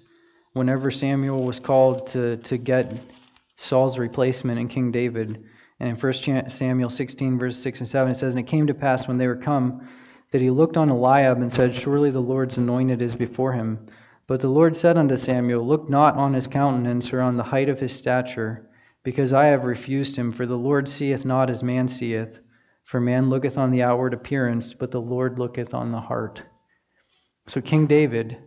[0.59, 3.01] whenever Samuel was called to, to get
[3.55, 5.45] Saul's replacement in King David.
[5.79, 8.73] And in 1 Samuel 16, verse 6 and 7, it says, And it came to
[8.73, 9.87] pass when they were come
[10.31, 13.79] that he looked on Eliab and said, Surely the Lord's anointed is before him.
[14.27, 17.69] But the Lord said unto Samuel, Look not on his countenance or on the height
[17.69, 18.69] of his stature,
[19.03, 20.29] because I have refused him.
[20.29, 22.37] For the Lord seeth not as man seeth.
[22.83, 26.43] For man looketh on the outward appearance, but the Lord looketh on the heart.
[27.47, 28.37] So King David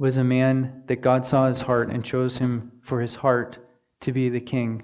[0.00, 3.58] was a man that God saw his heart and chose him for his heart
[4.00, 4.82] to be the king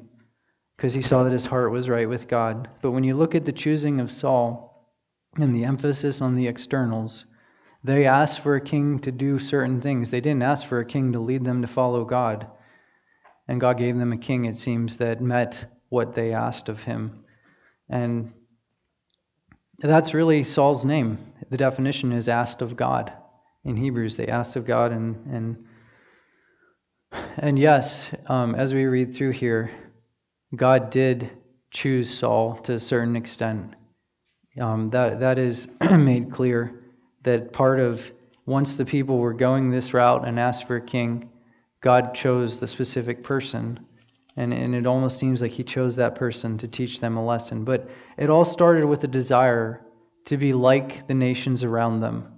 [0.76, 2.68] because he saw that his heart was right with God.
[2.82, 4.92] But when you look at the choosing of Saul
[5.36, 7.24] and the emphasis on the externals,
[7.82, 10.10] they asked for a king to do certain things.
[10.10, 12.46] They didn't ask for a king to lead them to follow God.
[13.48, 17.24] And God gave them a king, it seems, that met what they asked of him.
[17.88, 18.34] And
[19.78, 21.16] that's really Saul's name.
[21.48, 23.14] The definition is asked of God
[23.66, 24.16] in Hebrews.
[24.16, 25.64] They asked of God, and and
[27.36, 29.70] and yes, um, as we read through here,
[30.54, 31.30] God did
[31.70, 33.74] choose Saul to a certain extent.
[34.58, 36.84] Um, that that is made clear
[37.24, 38.10] that part of
[38.46, 41.28] once the people were going this route and asked for a king,
[41.80, 43.80] God chose the specific person.
[44.38, 47.64] And, and it almost seems like he chose that person to teach them a lesson.
[47.64, 49.84] But it all started with a desire
[50.26, 52.35] to be like the nations around them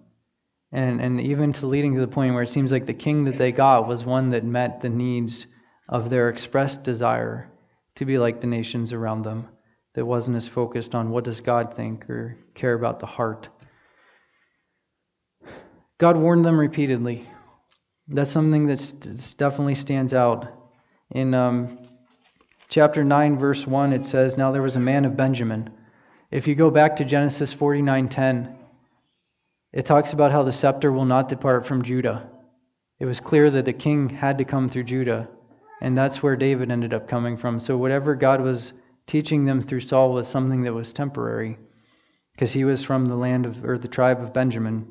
[0.73, 3.39] and, and even to leading to the point where it seems like the king that
[3.39, 5.47] they got was one that met the needs
[5.89, 7.51] of their expressed desire
[7.95, 9.49] to be like the nations around them,
[9.95, 13.49] that wasn't as focused on what does God think or care about the heart.
[15.99, 17.29] God warned them repeatedly.
[18.07, 20.47] That's something that definitely stands out.
[21.11, 21.79] In um,
[22.69, 25.71] chapter 9, verse 1, it says, Now there was a man of Benjamin.
[26.31, 28.58] If you go back to Genesis 49 10,
[29.79, 32.29] it talks about how the scepter will not depart from Judah.
[32.99, 35.29] It was clear that the king had to come through Judah,
[35.81, 37.61] and that's where David ended up coming from.
[37.61, 38.73] So, whatever God was
[39.07, 41.59] teaching them through Saul was something that was temporary,
[42.33, 44.85] because he was from the land of, or the tribe of Benjamin.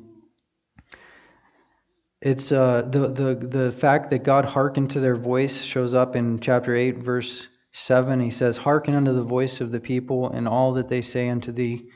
[2.22, 6.40] It's uh, the, the, the fact that God hearkened to their voice shows up in
[6.40, 8.20] chapter 8, verse 7.
[8.20, 11.52] He says, Hearken unto the voice of the people, and all that they say unto
[11.52, 11.90] thee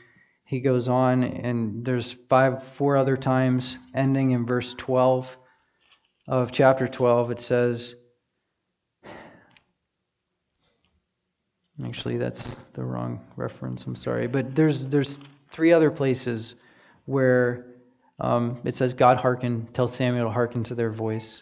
[0.53, 5.35] he goes on, and there's five, four other times, ending in verse 12
[6.27, 7.31] of chapter 12.
[7.31, 7.95] It says,
[11.83, 13.87] actually, that's the wrong reference.
[13.87, 15.17] I'm sorry, but there's there's
[15.49, 16.53] three other places
[17.05, 17.65] where
[18.19, 21.41] um, it says God hearkened, tell Samuel to hearken to their voice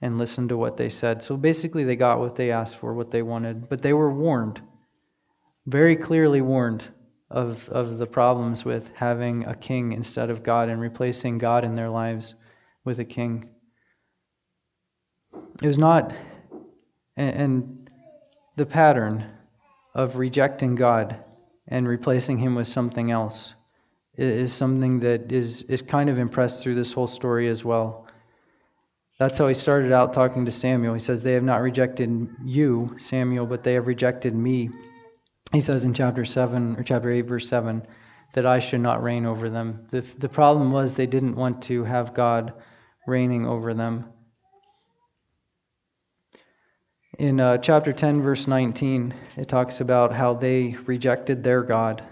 [0.00, 1.22] and listen to what they said.
[1.22, 4.62] So basically, they got what they asked for, what they wanted, but they were warned,
[5.66, 6.88] very clearly warned
[7.30, 11.74] of, of the problems with having a king instead of God and replacing God in
[11.74, 12.34] their lives
[12.84, 13.48] with a king.
[15.62, 16.14] It was not,
[17.16, 17.90] and
[18.56, 19.24] the pattern
[19.94, 21.16] of rejecting God
[21.68, 23.54] and replacing him with something else
[24.16, 28.06] is something that is, is kind of impressed through this whole story as well.
[29.18, 30.94] That's how he started out talking to Samuel.
[30.94, 34.70] He says, They have not rejected you, Samuel, but they have rejected me.
[35.52, 37.86] He says in chapter 7 or chapter 8, verse 7,
[38.34, 39.86] that I should not reign over them.
[39.90, 42.52] The, the problem was they didn't want to have God
[43.06, 44.04] reigning over them.
[47.18, 52.04] In uh, chapter 10, verse 19, it talks about how they rejected their God.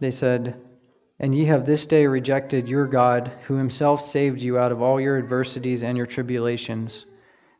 [0.00, 0.60] They said,
[1.18, 5.00] And ye have this day rejected your God, who himself saved you out of all
[5.00, 7.06] your adversities and your tribulations.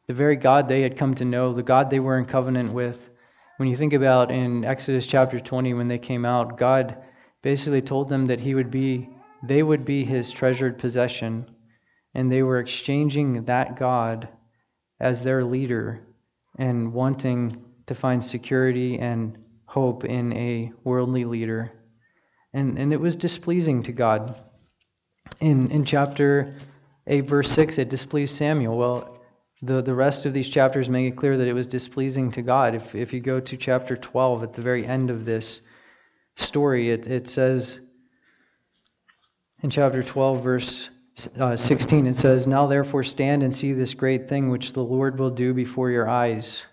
[0.07, 3.11] The very God they had come to know, the God they were in covenant with.
[3.57, 6.97] When you think about in Exodus chapter 20, when they came out, God
[7.43, 9.09] basically told them that he would be,
[9.43, 11.47] they would be his treasured possession
[12.14, 14.29] and they were exchanging that God
[15.01, 16.07] as their leader
[16.59, 21.73] and wanting to find security and hope in a worldly leader.
[22.53, 24.40] And, and it was displeasing to God.
[25.40, 26.57] In, in chapter
[27.07, 28.79] 8, verse 6, it displeased Samuel.
[28.79, 29.13] Well,
[29.64, 32.74] the, the rest of these chapters make it clear that it was displeasing to God.
[32.74, 35.62] If, if you go to chapter 12, at the very end of this
[36.37, 37.81] story, it, it says
[39.62, 40.90] in chapter 12, verse
[41.38, 45.18] uh, 16, it says, Now therefore stand and see this great thing which the Lord
[45.18, 46.64] will do before your eyes.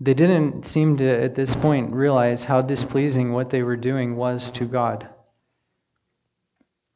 [0.00, 4.50] They didn't seem to, at this point, realize how displeasing what they were doing was
[4.52, 5.08] to God.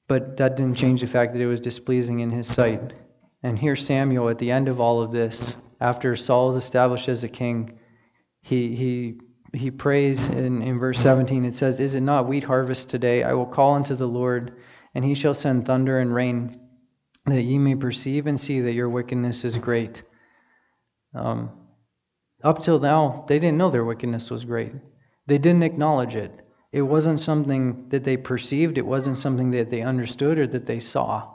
[0.07, 2.93] But that didn't change the fact that it was displeasing in his sight.
[3.49, 7.25] And here Samuel, at the end of all of this, after Saul is established as
[7.25, 7.79] a king,
[8.43, 9.15] he, he,
[9.55, 11.47] he prays in, in verse 17.
[11.47, 13.23] It says, Is it not wheat harvest today?
[13.23, 14.59] I will call unto the Lord
[14.95, 16.61] and he shall send thunder and rain,
[17.25, 20.03] that ye may perceive and see that your wickedness is great.
[21.15, 21.51] Um,
[22.45, 24.73] up till now, they didn't know their wickedness was great.
[25.27, 26.47] They didn't acknowledge it.
[26.73, 30.81] It wasn't something that they perceived, it wasn't something that they understood or that they
[30.81, 31.31] saw.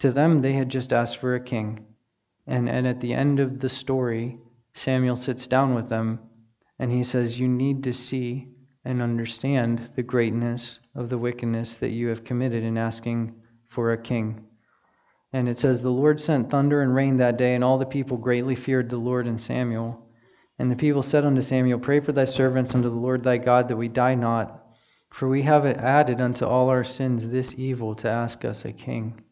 [0.00, 1.86] To them, they had just asked for a king.
[2.46, 4.38] And, and at the end of the story,
[4.72, 6.20] Samuel sits down with them
[6.78, 8.48] and he says, You need to see
[8.84, 13.34] and understand the greatness of the wickedness that you have committed in asking
[13.68, 14.42] for a king.
[15.34, 18.16] And it says, The Lord sent thunder and rain that day, and all the people
[18.16, 20.08] greatly feared the Lord and Samuel.
[20.58, 23.68] And the people said unto Samuel, Pray for thy servants unto the Lord thy God,
[23.68, 24.66] that we die not.
[25.10, 29.22] For we have added unto all our sins this evil to ask us a king.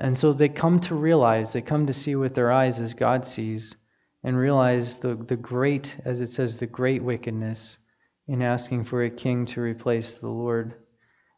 [0.00, 3.24] And so they come to realize, they come to see with their eyes as God
[3.24, 3.74] sees,
[4.24, 7.76] and realize the, the great, as it says, the great wickedness
[8.28, 10.74] in asking for a king to replace the Lord.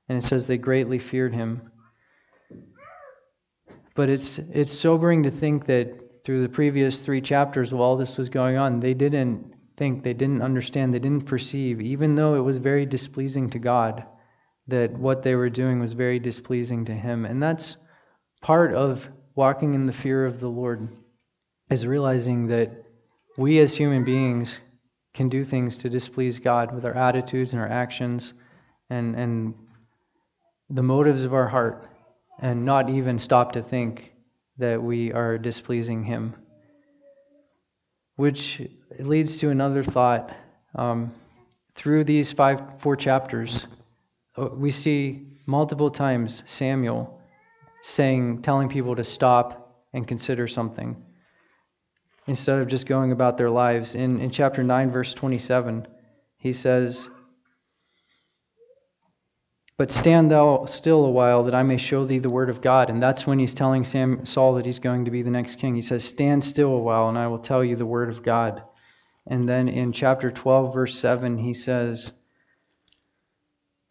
[0.09, 1.70] And it says they greatly feared him.
[3.94, 8.29] But it's, it's sobering to think that through the previous three chapters, while this was
[8.29, 12.59] going on, they didn't think, they didn't understand, they didn't perceive, even though it was
[12.59, 14.05] very displeasing to God,
[14.68, 17.25] that what they were doing was very displeasing to Him.
[17.25, 17.77] And that's
[18.42, 20.88] part of walking in the fear of the Lord,
[21.70, 22.70] is realizing that
[23.38, 24.61] we as human beings
[25.14, 28.35] can do things to displease God with our attitudes and our actions
[28.90, 29.55] and, and
[30.68, 31.88] the motives of our heart,
[32.40, 34.12] and not even stop to think
[34.59, 36.35] that we are displeasing Him.
[38.16, 38.61] Which
[38.98, 40.35] leads to another thought.
[40.74, 41.14] Um,
[41.74, 43.66] through these five, four chapters,
[44.37, 47.22] uh, we see multiple times Samuel
[47.83, 50.97] saying, telling people to stop and consider something
[52.29, 53.95] instead of just going about their lives.
[53.95, 55.87] In, in chapter 9, verse 27,
[56.38, 57.09] he says,
[59.77, 62.90] But stand thou still a while that I may show thee the word of God.
[62.90, 65.75] And that's when he's telling Sam, Saul that he's going to be the next king.
[65.75, 68.62] He says, Stand still a while and I will tell you the word of God.
[69.27, 72.12] And then in chapter 12, verse 7, he says,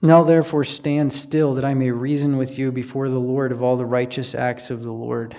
[0.03, 3.77] Now therefore stand still that I may reason with you before the Lord of all
[3.77, 5.35] the righteous acts of the Lord.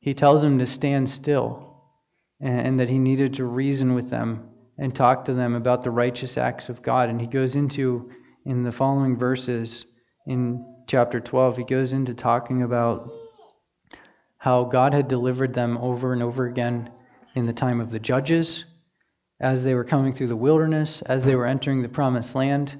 [0.00, 1.82] He tells him to stand still
[2.40, 6.38] and that he needed to reason with them and talk to them about the righteous
[6.38, 7.10] acts of God.
[7.10, 8.10] And he goes into,
[8.46, 9.84] in the following verses
[10.26, 13.12] in chapter 12, he goes into talking about
[14.38, 16.90] how God had delivered them over and over again
[17.34, 18.64] in the time of the judges,
[19.40, 22.78] as they were coming through the wilderness, as they were entering the promised land.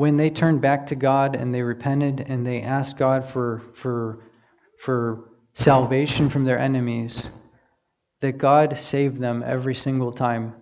[0.00, 4.24] When they turned back to God and they repented and they asked God for, for,
[4.78, 7.26] for salvation from their enemies,
[8.22, 10.54] that God saved them every single time.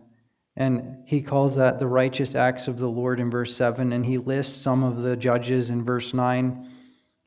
[0.56, 3.92] And he calls that the righteous acts of the Lord in verse 7.
[3.92, 6.72] And he lists some of the judges in verse 9.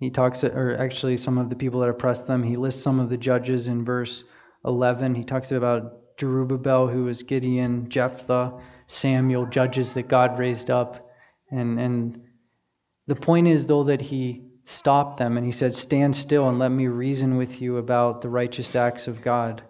[0.02, 2.44] He talks, or actually, some of the people that oppressed them.
[2.44, 4.26] He lists some of the judges in verse
[4.66, 5.16] 11.
[5.16, 11.08] He talks about Jerubbaal, who was Gideon, Jephthah, Samuel, judges that God raised up.
[11.52, 12.22] And, and
[13.08, 16.72] the point is, though, that he stopped them and he said, Stand still and let
[16.72, 19.62] me reason with you about the righteous acts of God.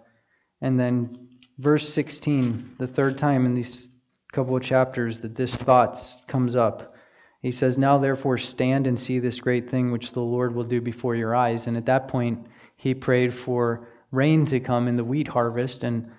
[0.60, 1.28] And then,
[1.58, 3.88] verse 16, the third time in these
[4.32, 6.94] couple of chapters that this thought comes up.
[7.42, 10.80] He says, Now therefore stand and see this great thing which the Lord will do
[10.80, 11.66] before your eyes.
[11.66, 15.82] And at that point, he prayed for rain to come in the wheat harvest.
[15.82, 16.10] And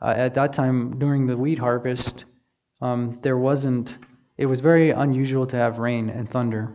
[0.00, 2.26] uh, at that time, during the wheat harvest,
[2.80, 3.96] um, there wasn't,
[4.38, 6.72] it was very unusual to have rain and thunder.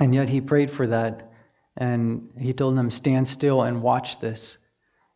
[0.00, 1.32] And yet he prayed for that.
[1.76, 4.58] And he told them, Stand still and watch this.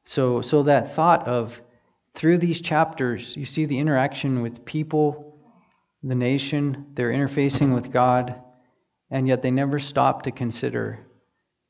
[0.05, 1.63] So, so that thought of
[2.15, 5.39] through these chapters, you see the interaction with people,
[6.03, 8.35] the nation, they're interfacing with God,
[9.11, 10.99] and yet they never stop to consider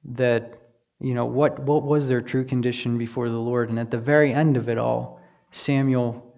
[0.05, 0.59] that,
[1.01, 3.69] you know, what, what was their true condition before the Lord.
[3.69, 5.21] And at the very end of it all,
[5.51, 6.35] Samuel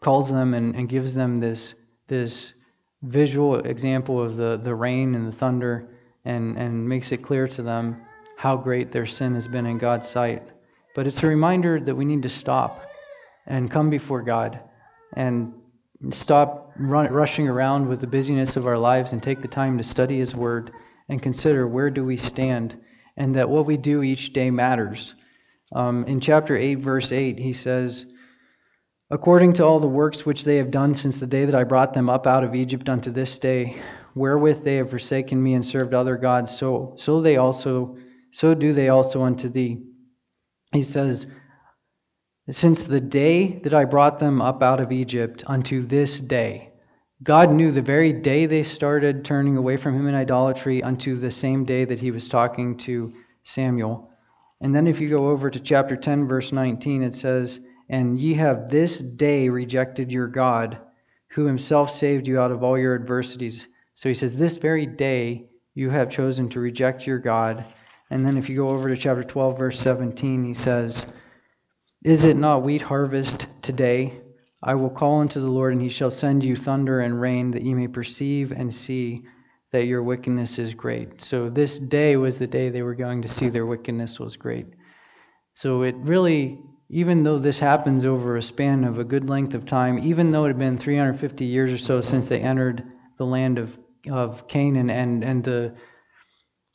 [0.00, 1.74] calls them and, and gives them this,
[2.06, 2.54] this
[3.04, 5.88] visual example of the, the rain and the thunder
[6.24, 8.00] and, and makes it clear to them
[8.36, 10.42] how great their sin has been in God's sight.
[10.94, 12.82] But it's a reminder that we need to stop
[13.46, 14.60] and come before God
[15.14, 15.52] and
[16.10, 19.84] stop run, rushing around with the busyness of our lives and take the time to
[19.84, 20.72] study His Word
[21.08, 22.78] and consider where do we stand
[23.16, 25.14] and that what we do each day matters.
[25.72, 28.06] Um, in chapter 8, verse 8, he says,
[29.10, 31.92] According to all the works which they have done since the day that I brought
[31.92, 33.76] them up out of Egypt unto this day,
[34.14, 37.96] wherewith they have forsaken me and served other gods, so so they also
[38.32, 39.82] so do they also unto thee.
[40.72, 41.26] He says,
[42.50, 46.72] Since the day that I brought them up out of Egypt unto this day,
[47.22, 51.30] God knew the very day they started turning away from him in idolatry unto the
[51.30, 53.12] same day that he was talking to
[53.44, 54.10] Samuel.
[54.60, 58.34] And then if you go over to chapter 10, verse 19, it says, And ye
[58.34, 60.78] have this day rejected your God,
[61.28, 63.68] who himself saved you out of all your adversities.
[63.94, 67.64] So he says, This very day you have chosen to reject your God.
[68.10, 71.04] And then if you go over to chapter 12, verse 17, he says,
[72.04, 74.20] Is it not wheat harvest today?
[74.62, 77.62] I will call unto the Lord, and he shall send you thunder and rain, that
[77.62, 79.24] ye may perceive and see
[79.72, 81.20] that your wickedness is great.
[81.20, 84.66] So this day was the day they were going to see their wickedness was great.
[85.52, 86.60] So it really,
[86.94, 90.44] even though this happens over a span of a good length of time, even though
[90.44, 92.84] it had been 350 years or so since they entered
[93.18, 93.76] the land of
[94.10, 95.74] of Canaan and, and the,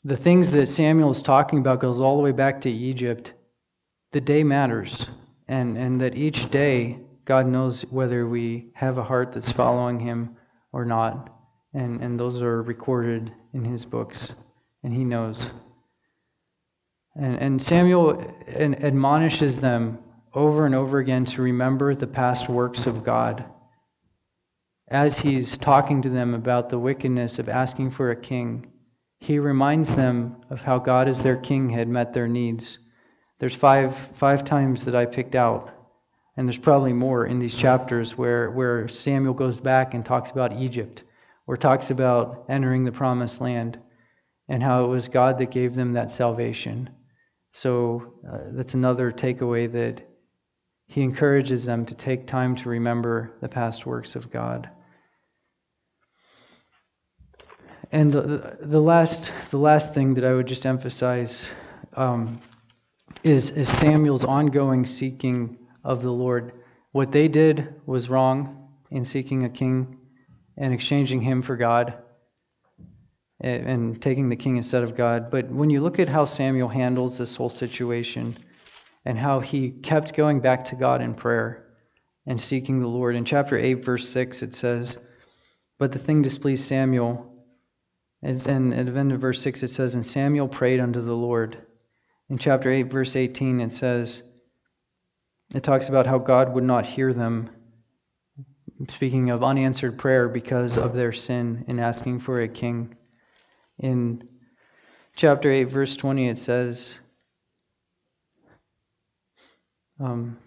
[0.04, 3.34] the things that Samuel is talking about goes all the way back to Egypt.
[4.12, 5.08] The day matters,
[5.48, 10.36] and, and that each day God knows whether we have a heart that's following Him
[10.74, 11.30] or not.
[11.74, 14.32] And, and those are recorded in His books,
[14.84, 15.52] and He knows.
[17.16, 20.00] And, and Samuel admonishes them
[20.34, 23.46] over and over again to remember the past works of God
[24.90, 28.66] as he's talking to them about the wickedness of asking for a king,
[29.20, 32.80] he reminds them of how God as their king had met their needs.
[33.40, 35.70] There's five, five times that I picked out,
[36.38, 40.54] and there's probably more in these chapters where, where Samuel goes back and talks about
[40.54, 41.04] Egypt,
[41.46, 43.78] or talks about entering the promised land,
[44.48, 46.90] and how it was God that gave them that salvation.
[47.54, 50.09] So uh, that's another takeaway that
[50.90, 54.68] he encourages them to take time to remember the past works of God.
[57.92, 61.48] And the, the, last, the last thing that I would just emphasize
[61.94, 62.42] um,
[63.24, 66.54] is, is Samuel's ongoing seeking of the Lord.
[66.92, 69.96] What they did was wrong in seeking a king
[70.58, 71.94] and exchanging him for God
[73.42, 75.30] and, and taking the king instead of God.
[75.30, 78.36] But when you look at how Samuel handles this whole situation
[79.10, 81.66] and how he kept going back to God in prayer
[82.28, 85.00] and seeking the Lord, in chapter 8, verse 6, it says,
[85.80, 87.26] But the thing displeased Samuel
[88.22, 88.38] and
[88.72, 91.58] at the end of verse 6, it says, And Samuel prayed unto the Lord.
[92.30, 94.22] In chapter 8, verse 18, it says,
[95.56, 97.50] it talks about how God would not hear them,
[98.90, 102.96] speaking of unanswered prayer because of their sin in asking for a king.
[103.80, 104.22] In
[105.16, 106.94] chapter 8, verse 20, it says,
[110.00, 110.38] um,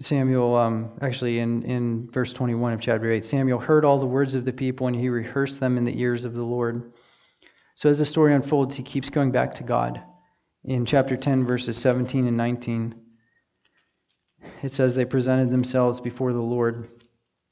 [0.00, 4.34] Samuel, um, actually, in, in verse 21 of chapter 8, Samuel heard all the words
[4.34, 6.92] of the people and he rehearsed them in the ears of the Lord.
[7.74, 10.02] So as the story unfolds, he keeps going back to God.
[10.64, 12.94] In chapter 10, verses 17 and 19,
[14.62, 16.88] it says they presented themselves before the Lord,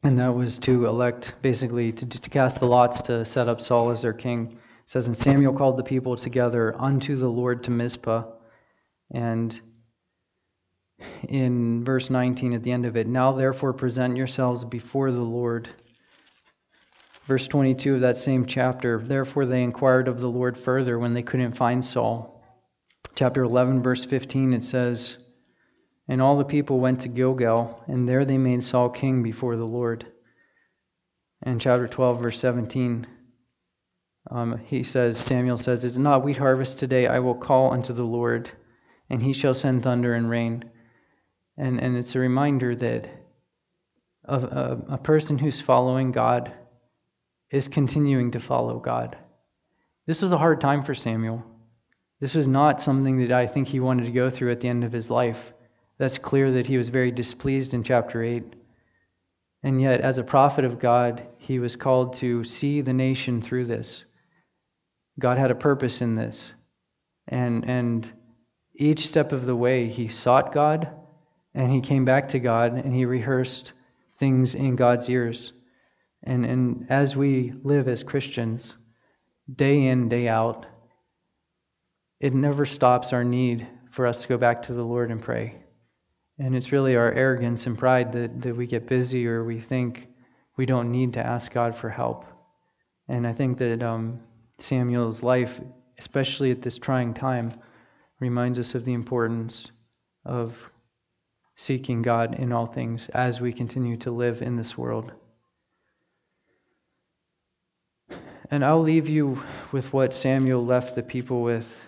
[0.05, 3.90] and that was to elect, basically, to, to cast the lots to set up Saul
[3.90, 4.53] as their king.
[4.53, 4.59] It
[4.90, 8.24] says, And Samuel called the people together unto the Lord to Mizpah.
[9.11, 9.61] And
[11.28, 15.68] in verse 19 at the end of it, Now therefore present yourselves before the Lord.
[17.26, 21.22] Verse 22 of that same chapter, Therefore they inquired of the Lord further when they
[21.22, 22.42] couldn't find Saul.
[23.14, 25.18] Chapter 11, verse 15, it says,
[26.09, 29.66] And all the people went to Gilgal, and there they made Saul king before the
[29.66, 30.07] Lord.
[31.42, 33.07] And chapter 12, verse 17,
[34.30, 37.07] um, he says, Samuel says, Is it not wheat harvest today?
[37.07, 38.51] I will call unto the Lord,
[39.11, 40.64] and he shall send thunder and rain.
[41.59, 43.09] And, and it's a reminder that
[44.25, 46.53] a, a, a person who's following God
[47.51, 49.17] is continuing to follow God.
[50.07, 51.45] This was a hard time for Samuel.
[52.21, 54.85] This was not something that I think he wanted to go through at the end
[54.85, 55.53] of his life.
[55.99, 58.55] That's clear that he was very displeased in chapter 8.
[59.65, 63.67] And yet, as a prophet of God, he was called to see the nation through
[63.67, 64.05] this.
[65.19, 66.53] God had a purpose in this.
[67.27, 68.09] And, and
[68.77, 70.89] each step of the way, he sought God
[71.55, 73.72] and he came back to God and he rehearsed
[74.18, 75.53] things in God's ears.
[76.24, 78.74] And, and as we live as Christians,
[79.55, 80.66] day in, day out,
[82.20, 85.55] it never stops our need for us to go back to the Lord and pray.
[86.38, 90.09] And it's really our arrogance and pride that, that we get busy or we think
[90.57, 92.24] we don't need to ask God for help.
[93.09, 94.20] And I think that um,
[94.59, 95.61] Samuel's life,
[95.99, 97.53] especially at this trying time,
[98.20, 99.70] reminds us of the importance
[100.24, 100.57] of
[101.59, 105.13] seeking God in all things as we continue to live in this world.
[108.53, 109.43] And I'll leave you
[109.73, 111.85] with what Samuel left the people with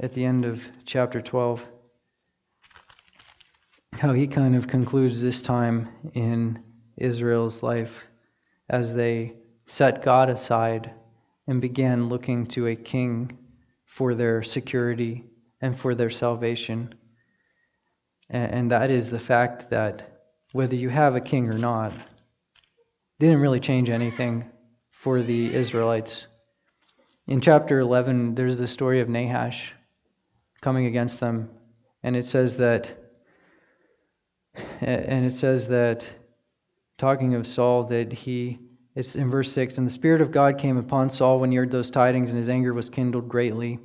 [0.00, 1.64] at the end of chapter 12.
[3.94, 6.62] How he kind of concludes this time in
[6.98, 8.06] Israel's life
[8.68, 9.32] as they
[9.64, 10.90] set God aside
[11.46, 13.38] and began looking to a king
[13.86, 15.24] for their security
[15.62, 16.94] and for their salvation.
[18.28, 20.20] And that is the fact that
[20.52, 21.92] whether you have a king or not,
[23.18, 24.44] didn't really change anything
[24.90, 26.26] for the Israelites.
[27.28, 29.72] In chapter 11, there's the story of Nahash
[30.60, 31.50] coming against them.
[32.02, 32.96] And it says that,
[34.80, 36.04] and it says that,
[36.98, 38.58] talking of Saul, that he,
[38.94, 41.70] it's in verse 6, and the Spirit of God came upon Saul when he heard
[41.70, 43.78] those tidings, and his anger was kindled greatly.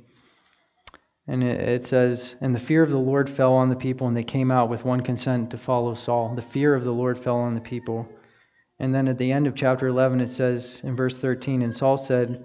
[1.32, 4.22] And it, says, And the fear of the Lord fell on the people, and they
[4.22, 6.34] came out with one consent to follow Saul.
[6.34, 8.06] The fear of the Lord fell on the people.
[8.78, 11.96] And then at the end of chapter 11, it says in verse 13, And Saul
[11.96, 12.44] said,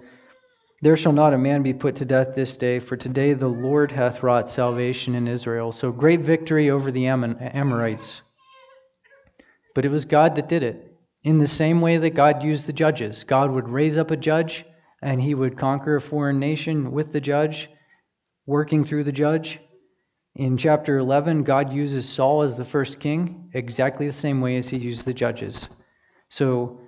[0.80, 3.92] There shall not a man be put to death this day, for today the Lord
[3.92, 5.70] hath wrought salvation in Israel.
[5.70, 8.22] So great victory over the Amorites.
[9.74, 10.96] But it was God that did it.
[11.24, 14.64] In the same way that God used the judges, God would raise up a judge
[15.02, 17.68] and he would conquer a foreign nation with the judge,
[18.48, 19.60] working through the judge.
[20.36, 24.70] In chapter 11, God uses Saul as the first king, exactly the same way as
[24.70, 25.68] he used the judges.
[26.30, 26.80] So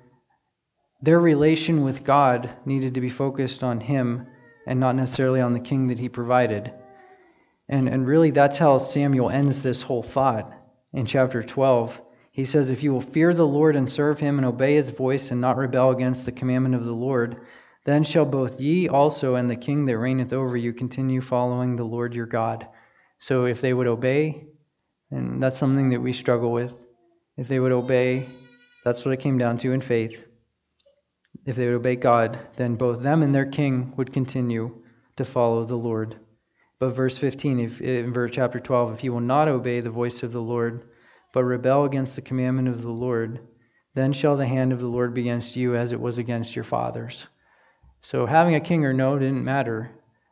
[1.03, 4.27] their relation with God needed to be focused on Him
[4.67, 6.73] and not necessarily on the king that He provided.
[7.69, 10.51] And, and really, that's how Samuel ends this whole thought
[10.95, 12.01] in chapter 12.
[12.33, 15.31] He says, If you will fear the Lord and serve Him and obey His voice
[15.31, 17.43] and not rebel against the commandment of the Lord,
[17.85, 21.85] then shall both ye also and the king that reigneth over you continue following the
[21.85, 22.67] Lord your God.
[23.19, 24.45] So if they would obey,
[25.11, 26.75] and that's something that we struggle with,
[27.37, 28.29] if they would obey
[28.85, 30.27] that's what it came down to in faith.
[31.45, 34.83] If they would obey God, then both them and their king would continue
[35.17, 36.17] to follow the Lord.
[36.79, 40.23] But verse 15, if, in verse chapter 12, if you will not obey the voice
[40.23, 40.89] of the Lord,
[41.35, 43.41] but rebel against the commandment of the Lord,
[43.95, 46.65] then shall the hand of the Lord be against you as it was against your
[46.65, 47.27] fathers.
[48.03, 49.91] So having a king or no didn't matter.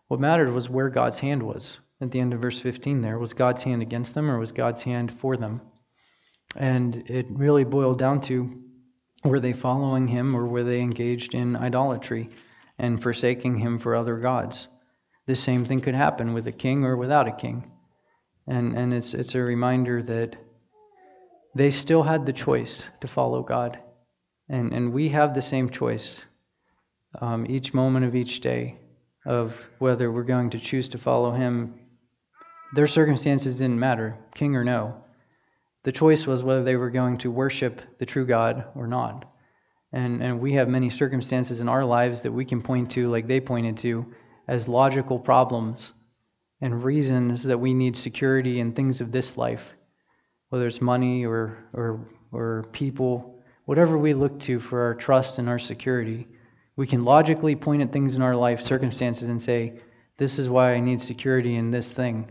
[0.08, 1.78] What mattered was where God's hand was.
[2.00, 4.82] At the end of verse 15 there, was God's hand against them or was God's
[4.82, 5.60] hand for them?
[6.56, 8.62] And it really boiled down to
[9.24, 12.30] were they following him or were they engaged in idolatry
[12.78, 14.68] and forsaking him for other gods?
[15.26, 17.70] The same thing could happen with a king or without a king.
[18.46, 20.36] And, and it's, it's a reminder that
[21.54, 23.78] they still had the choice to follow God.
[24.48, 26.22] And, and we have the same choice
[27.20, 28.76] um, each moment of each day
[29.26, 31.74] of whether we're going to choose to follow Him.
[32.74, 34.94] Their circumstances didn't matter, king or no.
[35.84, 39.24] The choice was whether they were going to worship the true God or not.
[39.92, 43.26] And, and we have many circumstances in our lives that we can point to, like
[43.26, 44.04] they pointed to,
[44.48, 45.92] as logical problems
[46.60, 49.74] and reasons that we need security and things of this life.
[50.50, 52.00] whether it's money or, or,
[52.32, 56.26] or people, whatever we look to for our trust and our security,
[56.78, 59.72] we can logically point at things in our life, circumstances, and say,
[60.16, 62.30] This is why I need security in this thing.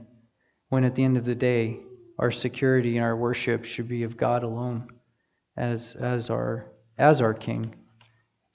[0.69, 1.81] When at the end of the day,
[2.17, 4.87] our security and our worship should be of God alone
[5.57, 7.75] as, as, our, as our King,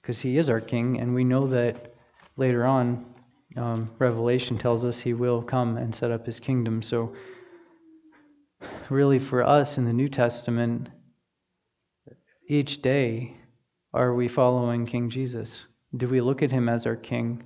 [0.01, 1.93] because He is our King, and we know that
[2.37, 3.05] later on,
[3.55, 6.81] um, Revelation tells us He will come and set up His kingdom.
[6.81, 7.13] So,
[8.89, 10.89] really, for us in the New Testament,
[12.49, 13.37] each day,
[13.93, 15.67] are we following King Jesus?
[15.95, 17.43] Do we look at Him as our King?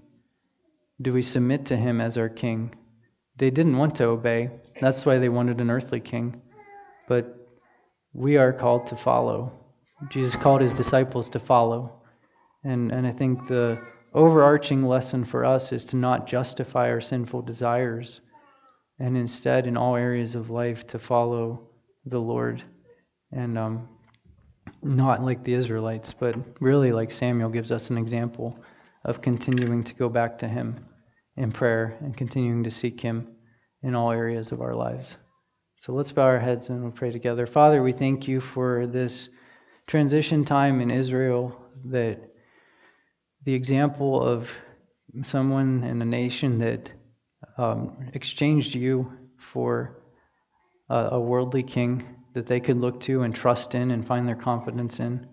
[1.01, 2.73] Do we submit to Him as our King?
[3.37, 4.49] They didn't want to obey.
[4.81, 6.41] That's why they wanted an earthly king.
[7.07, 7.47] But
[8.13, 9.53] we are called to follow.
[10.09, 12.01] Jesus called his disciples to follow.
[12.63, 13.79] And, and I think the
[14.13, 18.21] overarching lesson for us is to not justify our sinful desires
[18.99, 21.69] and instead, in all areas of life, to follow
[22.07, 22.63] the Lord.
[23.31, 23.87] And um,
[24.87, 28.57] not like the Israelites, but really like Samuel gives us an example
[29.05, 30.85] of continuing to go back to him
[31.35, 33.27] in prayer and continuing to seek him
[33.83, 35.15] in all areas of our lives.
[35.75, 37.45] So let's bow our heads and we'll pray together.
[37.45, 39.29] Father, we thank you for this
[39.85, 42.19] transition time in Israel that
[43.45, 44.49] the example of
[45.23, 46.91] someone in a nation that
[47.57, 50.01] um, exchanged you for
[50.89, 54.35] a, a worldly king that they could look to and trust in and find their
[54.35, 55.27] confidence in.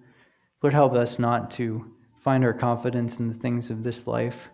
[0.62, 4.48] Lord, help us not to find our confidence in the things of this life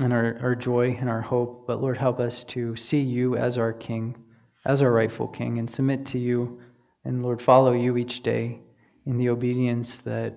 [0.00, 3.58] and our, our joy and our hope, but Lord, help us to see you as
[3.58, 4.16] our King
[4.64, 6.60] as our rightful king and submit to you
[7.04, 8.60] and, Lord, follow you each day
[9.06, 10.34] in the obedience that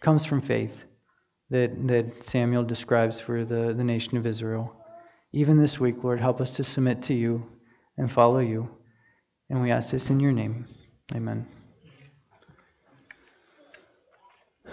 [0.00, 0.84] comes from faith
[1.50, 4.74] that, that Samuel describes for the, the nation of Israel.
[5.32, 7.44] Even this week, Lord, help us to submit to you
[7.98, 8.68] and follow you.
[9.54, 10.66] And we ask this in your name.
[11.14, 11.46] Amen.